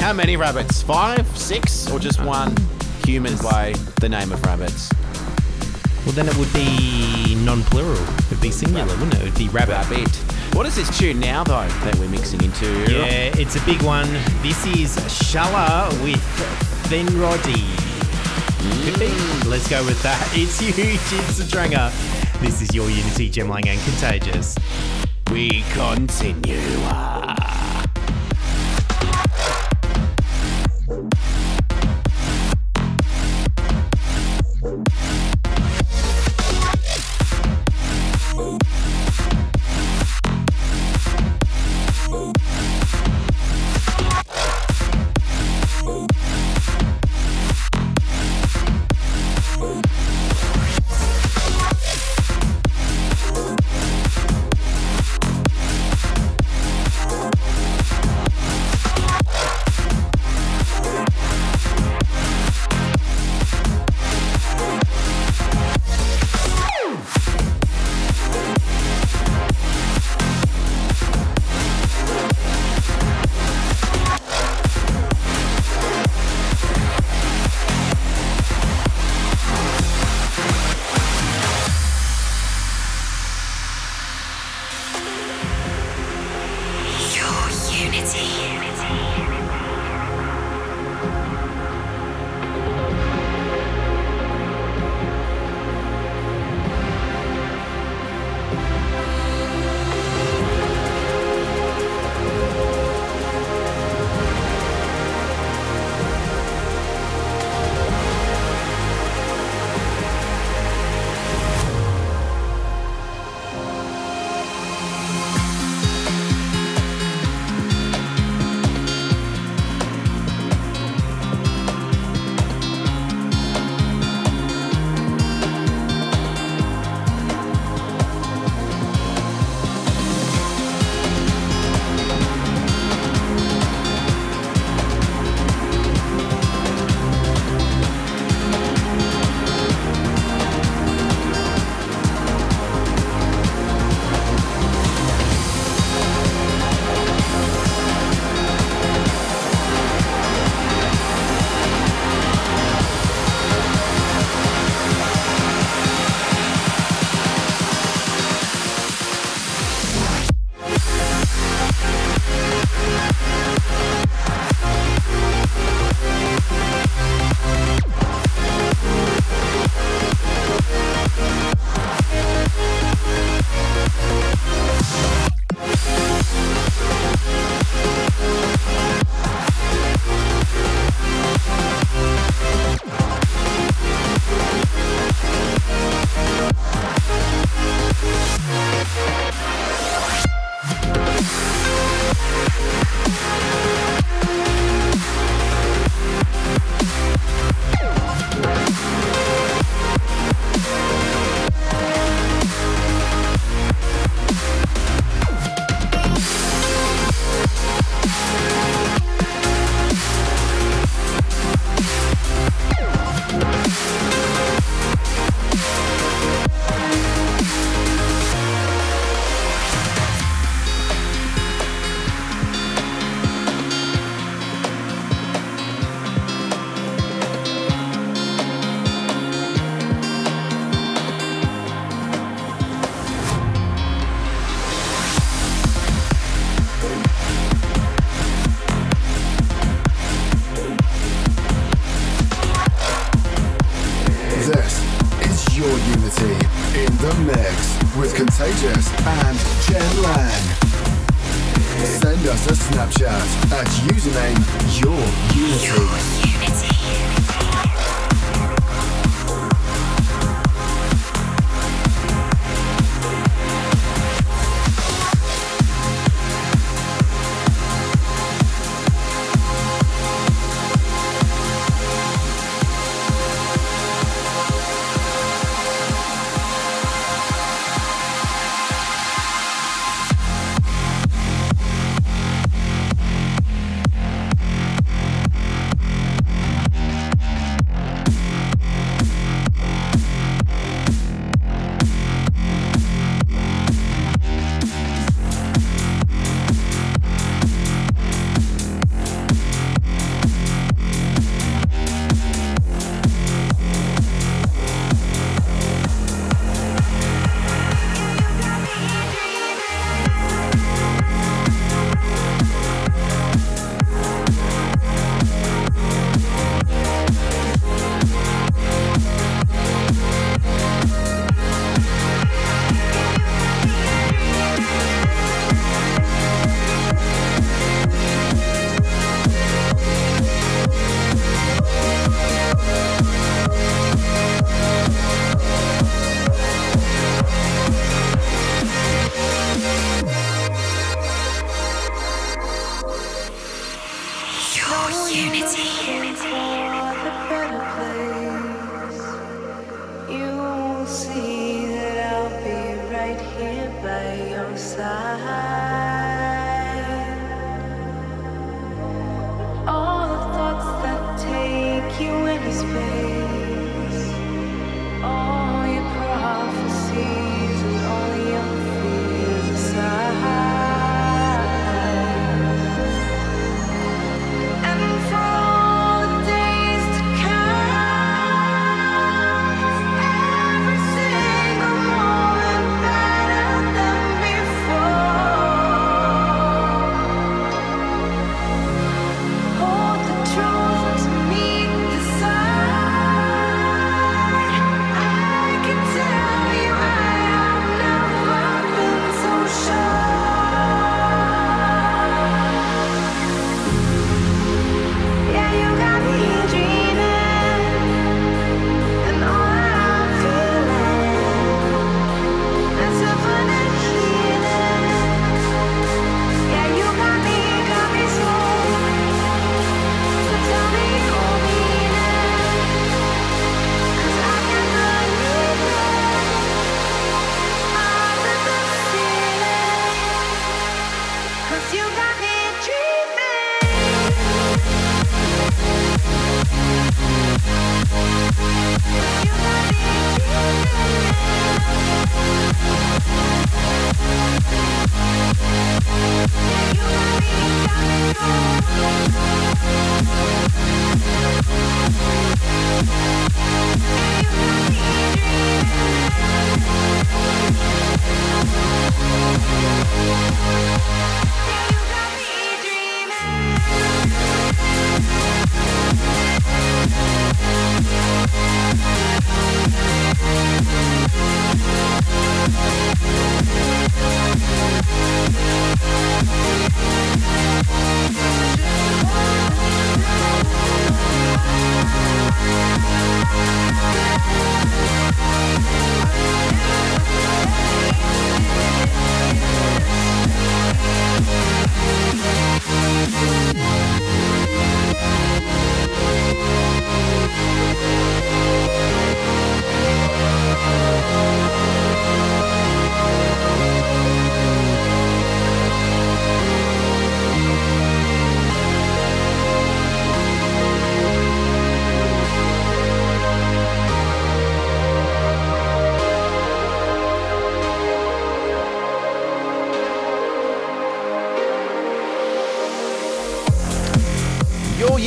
How 0.00 0.12
many 0.12 0.36
rabbits? 0.36 0.82
Five, 0.82 1.26
six, 1.36 1.90
or 1.90 1.98
just 1.98 2.20
uh, 2.20 2.24
one 2.24 2.56
human 3.04 3.36
by 3.38 3.74
the 4.00 4.08
name 4.08 4.32
of 4.32 4.42
rabbits? 4.44 4.90
Well, 6.04 6.14
then 6.14 6.28
it 6.28 6.36
would 6.36 6.52
be 6.52 7.34
non-plural. 7.44 8.02
It'd 8.26 8.40
be 8.40 8.50
singular, 8.50 8.86
wouldn't 8.96 9.14
it? 9.14 9.20
It 9.20 9.24
would 9.24 9.38
be 9.38 9.48
rabbit. 9.48 9.74
Rabbit. 9.74 10.08
What 10.54 10.66
is 10.66 10.76
this 10.76 10.96
tune 10.98 11.20
now, 11.20 11.44
though, 11.44 11.68
that 11.84 11.96
we're 11.96 12.08
mixing 12.08 12.42
into? 12.42 12.66
Yeah, 12.90 13.32
it's 13.36 13.56
a 13.56 13.64
big 13.64 13.82
one. 13.82 14.10
This 14.42 14.64
is 14.66 14.96
SCHALA 14.96 16.02
with 16.02 16.22
Fenroddy. 16.88 17.84
Be. 18.98 19.06
Mm. 19.06 19.46
Let's 19.46 19.68
go 19.68 19.84
with 19.84 20.02
that. 20.02 20.20
It's 20.34 20.58
huge. 20.58 20.98
It's 21.28 21.40
a 21.40 21.48
dranger. 21.48 21.90
This 22.44 22.60
is 22.60 22.74
your 22.74 22.90
Unity, 22.90 23.30
Jem 23.30 23.48
Lang 23.48 23.66
and 23.66 23.80
Contagious. 23.84 24.54
We 25.32 25.62
continue. 25.72 27.03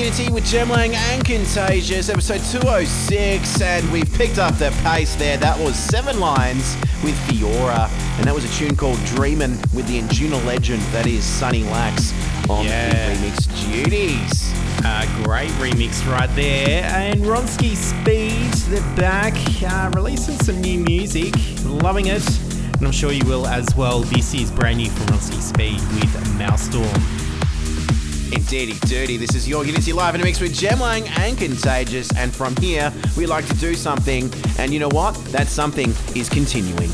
Unity 0.08 0.32
with 0.32 0.46
Jem 0.46 0.70
Lang 0.70 0.96
and 0.96 1.26
Contagious, 1.26 2.08
episode 2.08 2.40
206, 2.62 3.62
and 3.62 3.92
we've 3.92 4.10
picked 4.14 4.38
up 4.38 4.56
the 4.56 4.72
pace 4.82 5.14
there. 5.18 5.36
That 5.36 5.60
was 5.60 5.76
Seven 5.76 6.22
Lions 6.22 6.78
with 7.04 7.14
Fiora, 7.28 7.90
and 8.18 8.26
that 8.26 8.34
was 8.34 8.46
a 8.46 8.58
tune 8.58 8.78
called 8.78 8.98
Dreamin' 9.04 9.60
with 9.74 9.86
the 9.88 10.00
Anjuna 10.02 10.46
legend, 10.46 10.82
that 10.94 11.08
is 11.08 11.26
Sunny 11.26 11.66
Lax, 11.66 12.14
on 12.50 12.64
Yeah. 12.64 13.10
the 13.10 13.16
remix 13.16 13.48
duties. 13.70 14.50
A 14.86 15.06
great 15.24 15.52
remix 15.60 16.10
right 16.10 16.34
there. 16.38 16.86
And 16.86 17.26
Ronski 17.26 17.76
Speed, 17.76 18.54
they're 18.70 18.96
back, 18.96 19.34
uh, 19.62 19.92
releasing 19.94 20.40
some 20.40 20.62
new 20.62 20.80
music. 20.80 21.34
Loving 21.66 22.08
it. 22.08 22.26
And 22.78 22.86
I'm 22.86 22.94
sure 22.94 23.12
you 23.12 23.26
will 23.26 23.46
as 23.46 23.76
well. 23.76 24.04
This 24.04 24.34
is 24.34 24.52
brand 24.52 24.78
new 24.78 24.90
from 24.90 25.18
Ronski 25.18 25.42
Speed 25.42 25.82
with 25.96 26.14
Maelstorm. 26.38 27.27
Indeedy 28.50 28.80
dirty. 28.88 29.18
This 29.18 29.36
is 29.36 29.46
your 29.46 29.66
Unity 29.66 29.92
Live 29.92 30.16
in 30.16 30.22
a 30.22 30.24
mix 30.24 30.40
with 30.40 30.54
Jem 30.54 30.80
Lang 30.80 31.06
and 31.20 31.38
Contagious. 31.38 32.16
And 32.16 32.34
from 32.34 32.56
here, 32.56 32.94
we 33.18 33.26
like 33.26 33.46
to 33.46 33.54
do 33.56 33.76
something. 33.76 34.32
And 34.58 34.74
you 34.74 34.80
know 34.80 34.88
what? 34.88 35.16
That 35.34 35.48
something 35.48 35.90
is 36.16 36.30
continuing. 36.30 36.90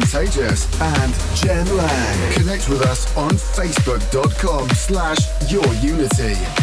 Contagious 0.00 0.66
and 0.80 1.14
Jem 1.36 1.66
Lang. 1.76 2.32
Connect 2.32 2.70
with 2.70 2.80
us 2.80 3.14
on 3.18 3.32
facebook.com 3.32 4.70
slash 4.70 5.18
yourunity. 5.50 6.59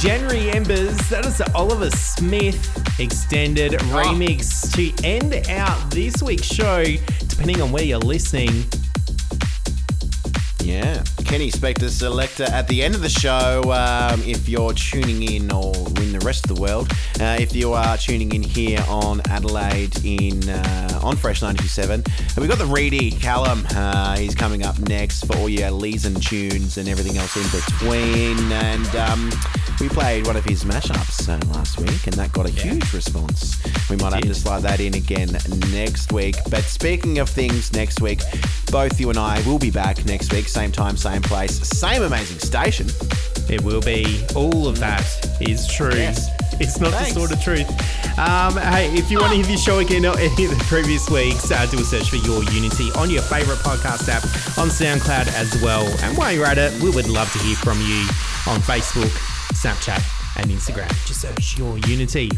January 0.00 0.50
Embers. 0.50 0.96
That 1.10 1.26
is 1.26 1.36
the 1.36 1.52
Oliver 1.54 1.90
Smith 1.90 2.98
extended 2.98 3.74
oh. 3.74 3.78
remix 3.78 4.72
to 4.74 5.06
end 5.06 5.46
out 5.50 5.90
this 5.90 6.22
week's 6.22 6.46
show, 6.46 6.82
depending 7.28 7.60
on 7.60 7.70
where 7.70 7.84
you're 7.84 7.98
listening. 7.98 8.64
Yeah. 10.62 11.02
Kenny 11.26 11.50
Spector 11.50 11.90
Selector 11.90 12.44
at 12.44 12.66
the 12.66 12.82
end 12.82 12.94
of 12.94 13.02
the 13.02 13.10
show. 13.10 13.62
Um, 13.72 14.22
if 14.22 14.48
you're 14.48 14.72
tuning 14.72 15.22
in 15.22 15.52
or 15.52 15.74
in 16.00 16.12
the 16.12 16.22
rest 16.24 16.48
of 16.48 16.56
the 16.56 16.60
world, 16.62 16.90
uh, 17.20 17.36
if 17.38 17.54
you 17.54 17.74
are 17.74 17.98
tuning 17.98 18.34
in 18.34 18.42
here 18.42 18.82
on 18.88 19.20
Adelaide 19.28 20.02
in 20.02 20.48
uh, 20.48 21.00
on 21.02 21.16
Fresh 21.16 21.42
97, 21.42 22.02
and 22.06 22.36
we've 22.38 22.48
got 22.48 22.58
the 22.58 22.66
Reedy 22.66 23.10
Callum. 23.10 23.66
Uh, 23.70 24.16
he's 24.16 24.34
coming 24.34 24.64
up 24.64 24.78
next 24.78 25.26
for 25.26 25.36
all 25.36 25.48
your 25.48 25.70
Lee's 25.70 26.06
and 26.06 26.22
tunes 26.22 26.78
and 26.78 26.88
everything 26.88 27.18
else 27.18 27.36
in 27.36 27.60
between. 27.60 28.50
And 28.50 28.96
um, 28.96 29.30
we 29.80 29.88
played 29.88 30.26
one 30.26 30.36
of 30.36 30.44
his 30.44 30.64
mashups 30.64 31.28
uh, 31.28 31.52
last 31.52 31.78
week, 31.78 32.06
and 32.06 32.14
that 32.14 32.32
got 32.32 32.46
a 32.46 32.50
huge 32.50 32.92
response. 32.92 33.58
We 33.88 33.96
might 33.96 34.12
have 34.12 34.22
to 34.22 34.34
slide 34.34 34.60
that 34.60 34.80
in 34.80 34.94
again 34.94 35.30
next 35.72 36.12
week. 36.12 36.36
But 36.50 36.64
speaking 36.64 37.18
of 37.18 37.28
things 37.28 37.72
next 37.72 38.00
week, 38.00 38.20
both 38.70 39.00
you 39.00 39.08
and 39.08 39.18
I 39.18 39.40
will 39.46 39.58
be 39.58 39.70
back 39.70 40.04
next 40.04 40.32
week, 40.32 40.48
same 40.48 40.70
time, 40.70 40.96
same 40.96 41.22
place, 41.22 41.66
same 41.68 42.02
amazing 42.02 42.40
station. 42.40 42.88
It 43.48 43.62
will 43.62 43.80
be. 43.80 44.24
All 44.36 44.68
of 44.68 44.78
that 44.80 45.04
is 45.40 45.66
true. 45.66 45.94
Yes. 45.94 46.28
It's 46.60 46.78
not 46.78 46.92
Thanks. 46.92 47.14
the 47.14 47.20
sort 47.20 47.32
of 47.32 47.42
truth. 47.42 47.68
Um, 48.18 48.56
hey, 48.58 48.92
if 48.92 49.10
you 49.10 49.18
want 49.18 49.30
to 49.30 49.36
hear 49.36 49.46
this 49.46 49.64
show 49.64 49.78
again 49.78 50.04
or 50.04 50.16
any 50.18 50.44
of 50.44 50.50
the 50.50 50.64
previous 50.68 51.08
weeks, 51.08 51.50
uh, 51.50 51.64
do 51.66 51.78
a 51.78 51.84
search 51.84 52.10
for 52.10 52.16
Your 52.16 52.44
Unity 52.52 52.90
on 52.96 53.08
your 53.08 53.22
favorite 53.22 53.58
podcast 53.60 54.08
app, 54.08 54.24
on 54.58 54.68
SoundCloud 54.68 55.28
as 55.32 55.60
well. 55.62 55.86
And 56.04 56.16
while 56.18 56.32
you're 56.32 56.44
at 56.44 56.58
it, 56.58 56.70
we 56.82 56.90
would 56.90 57.08
love 57.08 57.32
to 57.32 57.38
hear 57.38 57.56
from 57.56 57.80
you 57.80 58.04
on 58.46 58.60
Facebook, 58.60 59.10
Snapchat, 59.60 60.40
and 60.40 60.50
Instagram. 60.50 60.88
Just 61.06 61.20
search 61.20 61.58
Your 61.58 61.76
Unity. 61.80 62.30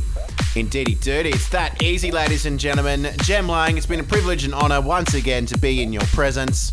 Indeedy 0.56 0.96
dirty. 0.96 1.28
It's 1.28 1.48
that 1.50 1.80
easy, 1.80 2.10
ladies 2.10 2.46
and 2.46 2.58
gentlemen. 2.58 3.06
Jem 3.18 3.46
Lang, 3.46 3.76
it's 3.76 3.86
been 3.86 4.00
a 4.00 4.04
privilege 4.04 4.44
and 4.44 4.52
honour 4.52 4.80
once 4.80 5.14
again 5.14 5.46
to 5.46 5.56
be 5.58 5.84
in 5.84 5.92
your 5.92 6.02
presence. 6.06 6.72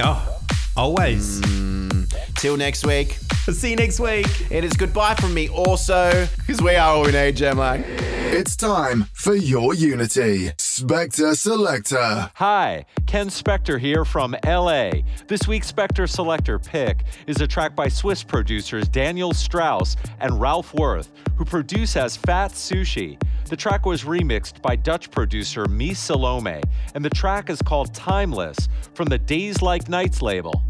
Oh, 0.00 0.40
always. 0.74 1.42
Mm. 1.42 2.10
Till 2.36 2.56
next 2.56 2.86
week, 2.86 3.18
See 3.52 3.70
you 3.70 3.76
next 3.76 4.00
week. 4.00 4.26
it 4.50 4.64
is 4.64 4.72
goodbye 4.72 5.16
from 5.16 5.34
me 5.34 5.50
also, 5.50 6.26
because 6.38 6.62
we 6.62 6.76
are 6.76 6.94
all 6.94 7.02
we 7.02 7.14
eh, 7.14 7.26
need, 7.26 7.36
Jem 7.36 7.58
Lang. 7.58 7.84
It's 7.86 8.56
time 8.56 9.04
for 9.12 9.34
your 9.34 9.74
Unity. 9.74 10.52
Spector 10.74 11.36
Selector. 11.36 12.32
Hi, 12.34 12.84
Ken 13.06 13.28
Spector 13.28 13.78
here 13.78 14.04
from 14.04 14.34
LA. 14.44 14.90
This 15.28 15.46
week's 15.46 15.70
Spector 15.70 16.08
Selector 16.08 16.58
pick 16.58 17.04
is 17.28 17.40
a 17.40 17.46
track 17.46 17.76
by 17.76 17.86
Swiss 17.86 18.24
producers 18.24 18.88
Daniel 18.88 19.32
Strauss 19.32 19.96
and 20.18 20.40
Ralph 20.40 20.74
Worth, 20.74 21.12
who 21.36 21.44
produce 21.44 21.96
as 21.96 22.16
Fat 22.16 22.50
Sushi. 22.50 23.22
The 23.48 23.54
track 23.54 23.86
was 23.86 24.02
remixed 24.02 24.60
by 24.62 24.74
Dutch 24.74 25.12
producer 25.12 25.64
Mees 25.66 26.00
Salomé, 26.00 26.60
and 26.96 27.04
the 27.04 27.10
track 27.10 27.50
is 27.50 27.62
called 27.62 27.94
Timeless 27.94 28.68
from 28.94 29.06
the 29.06 29.18
Days 29.18 29.62
Like 29.62 29.88
Nights 29.88 30.22
label. 30.22 30.60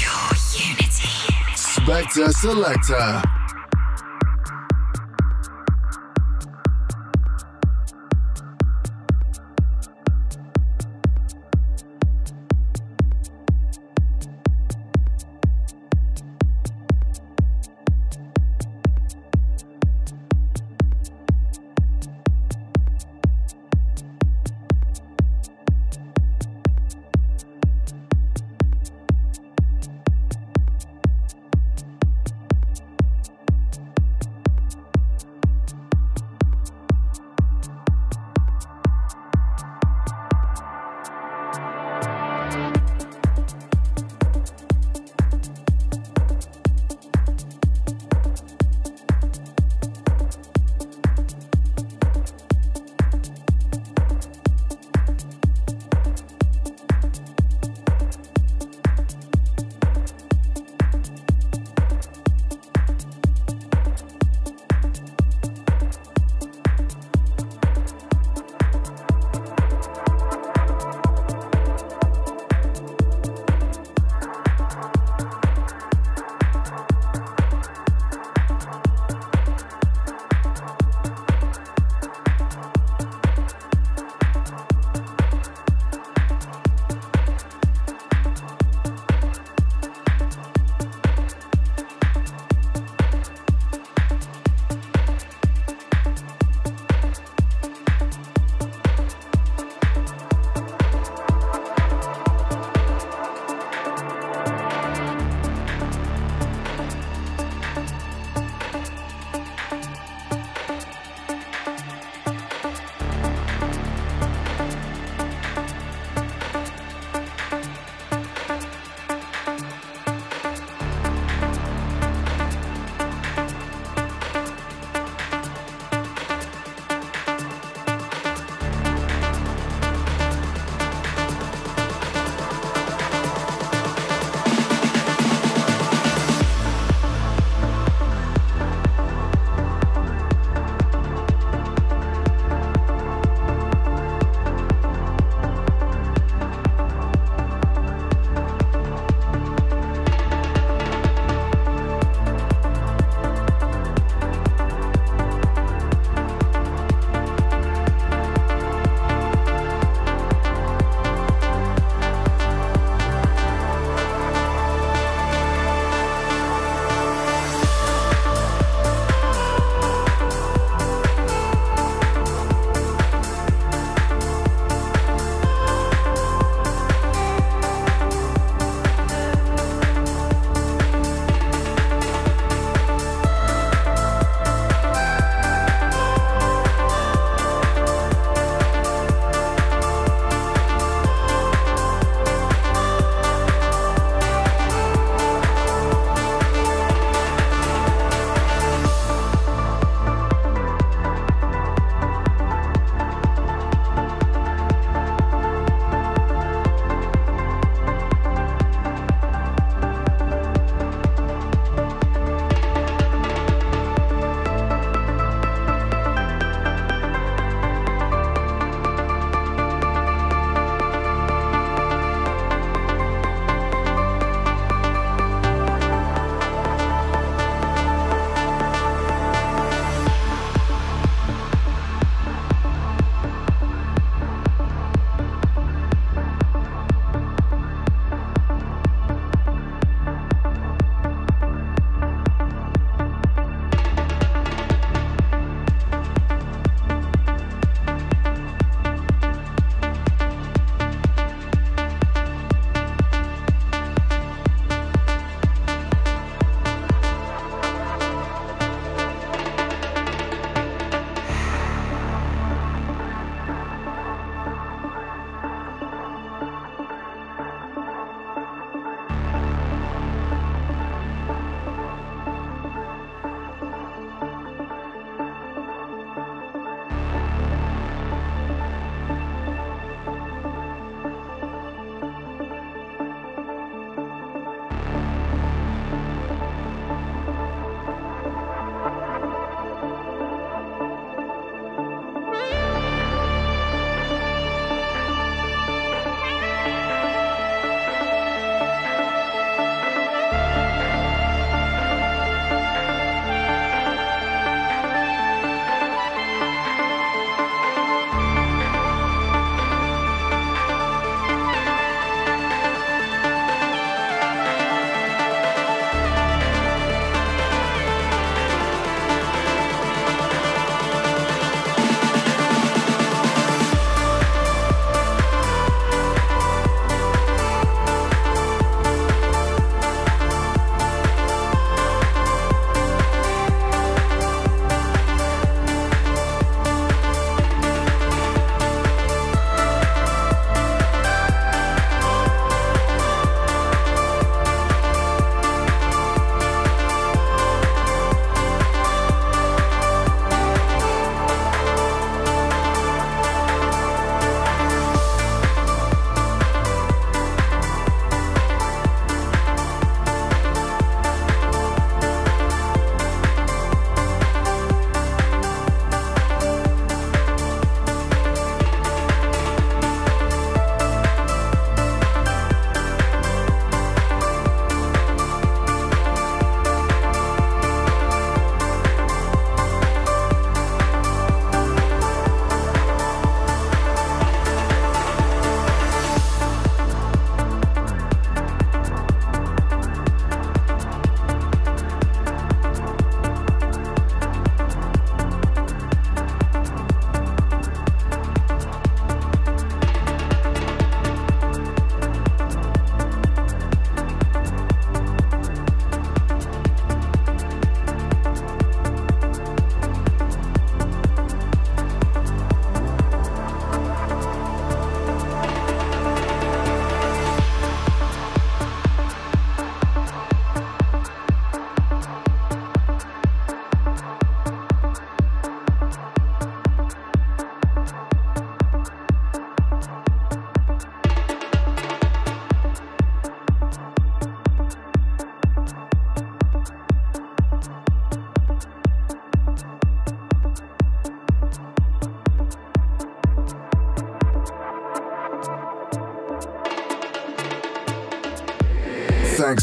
Your 0.00 0.30
unity. 0.56 1.08
Spector 1.54 2.32
Selector. 2.32 3.37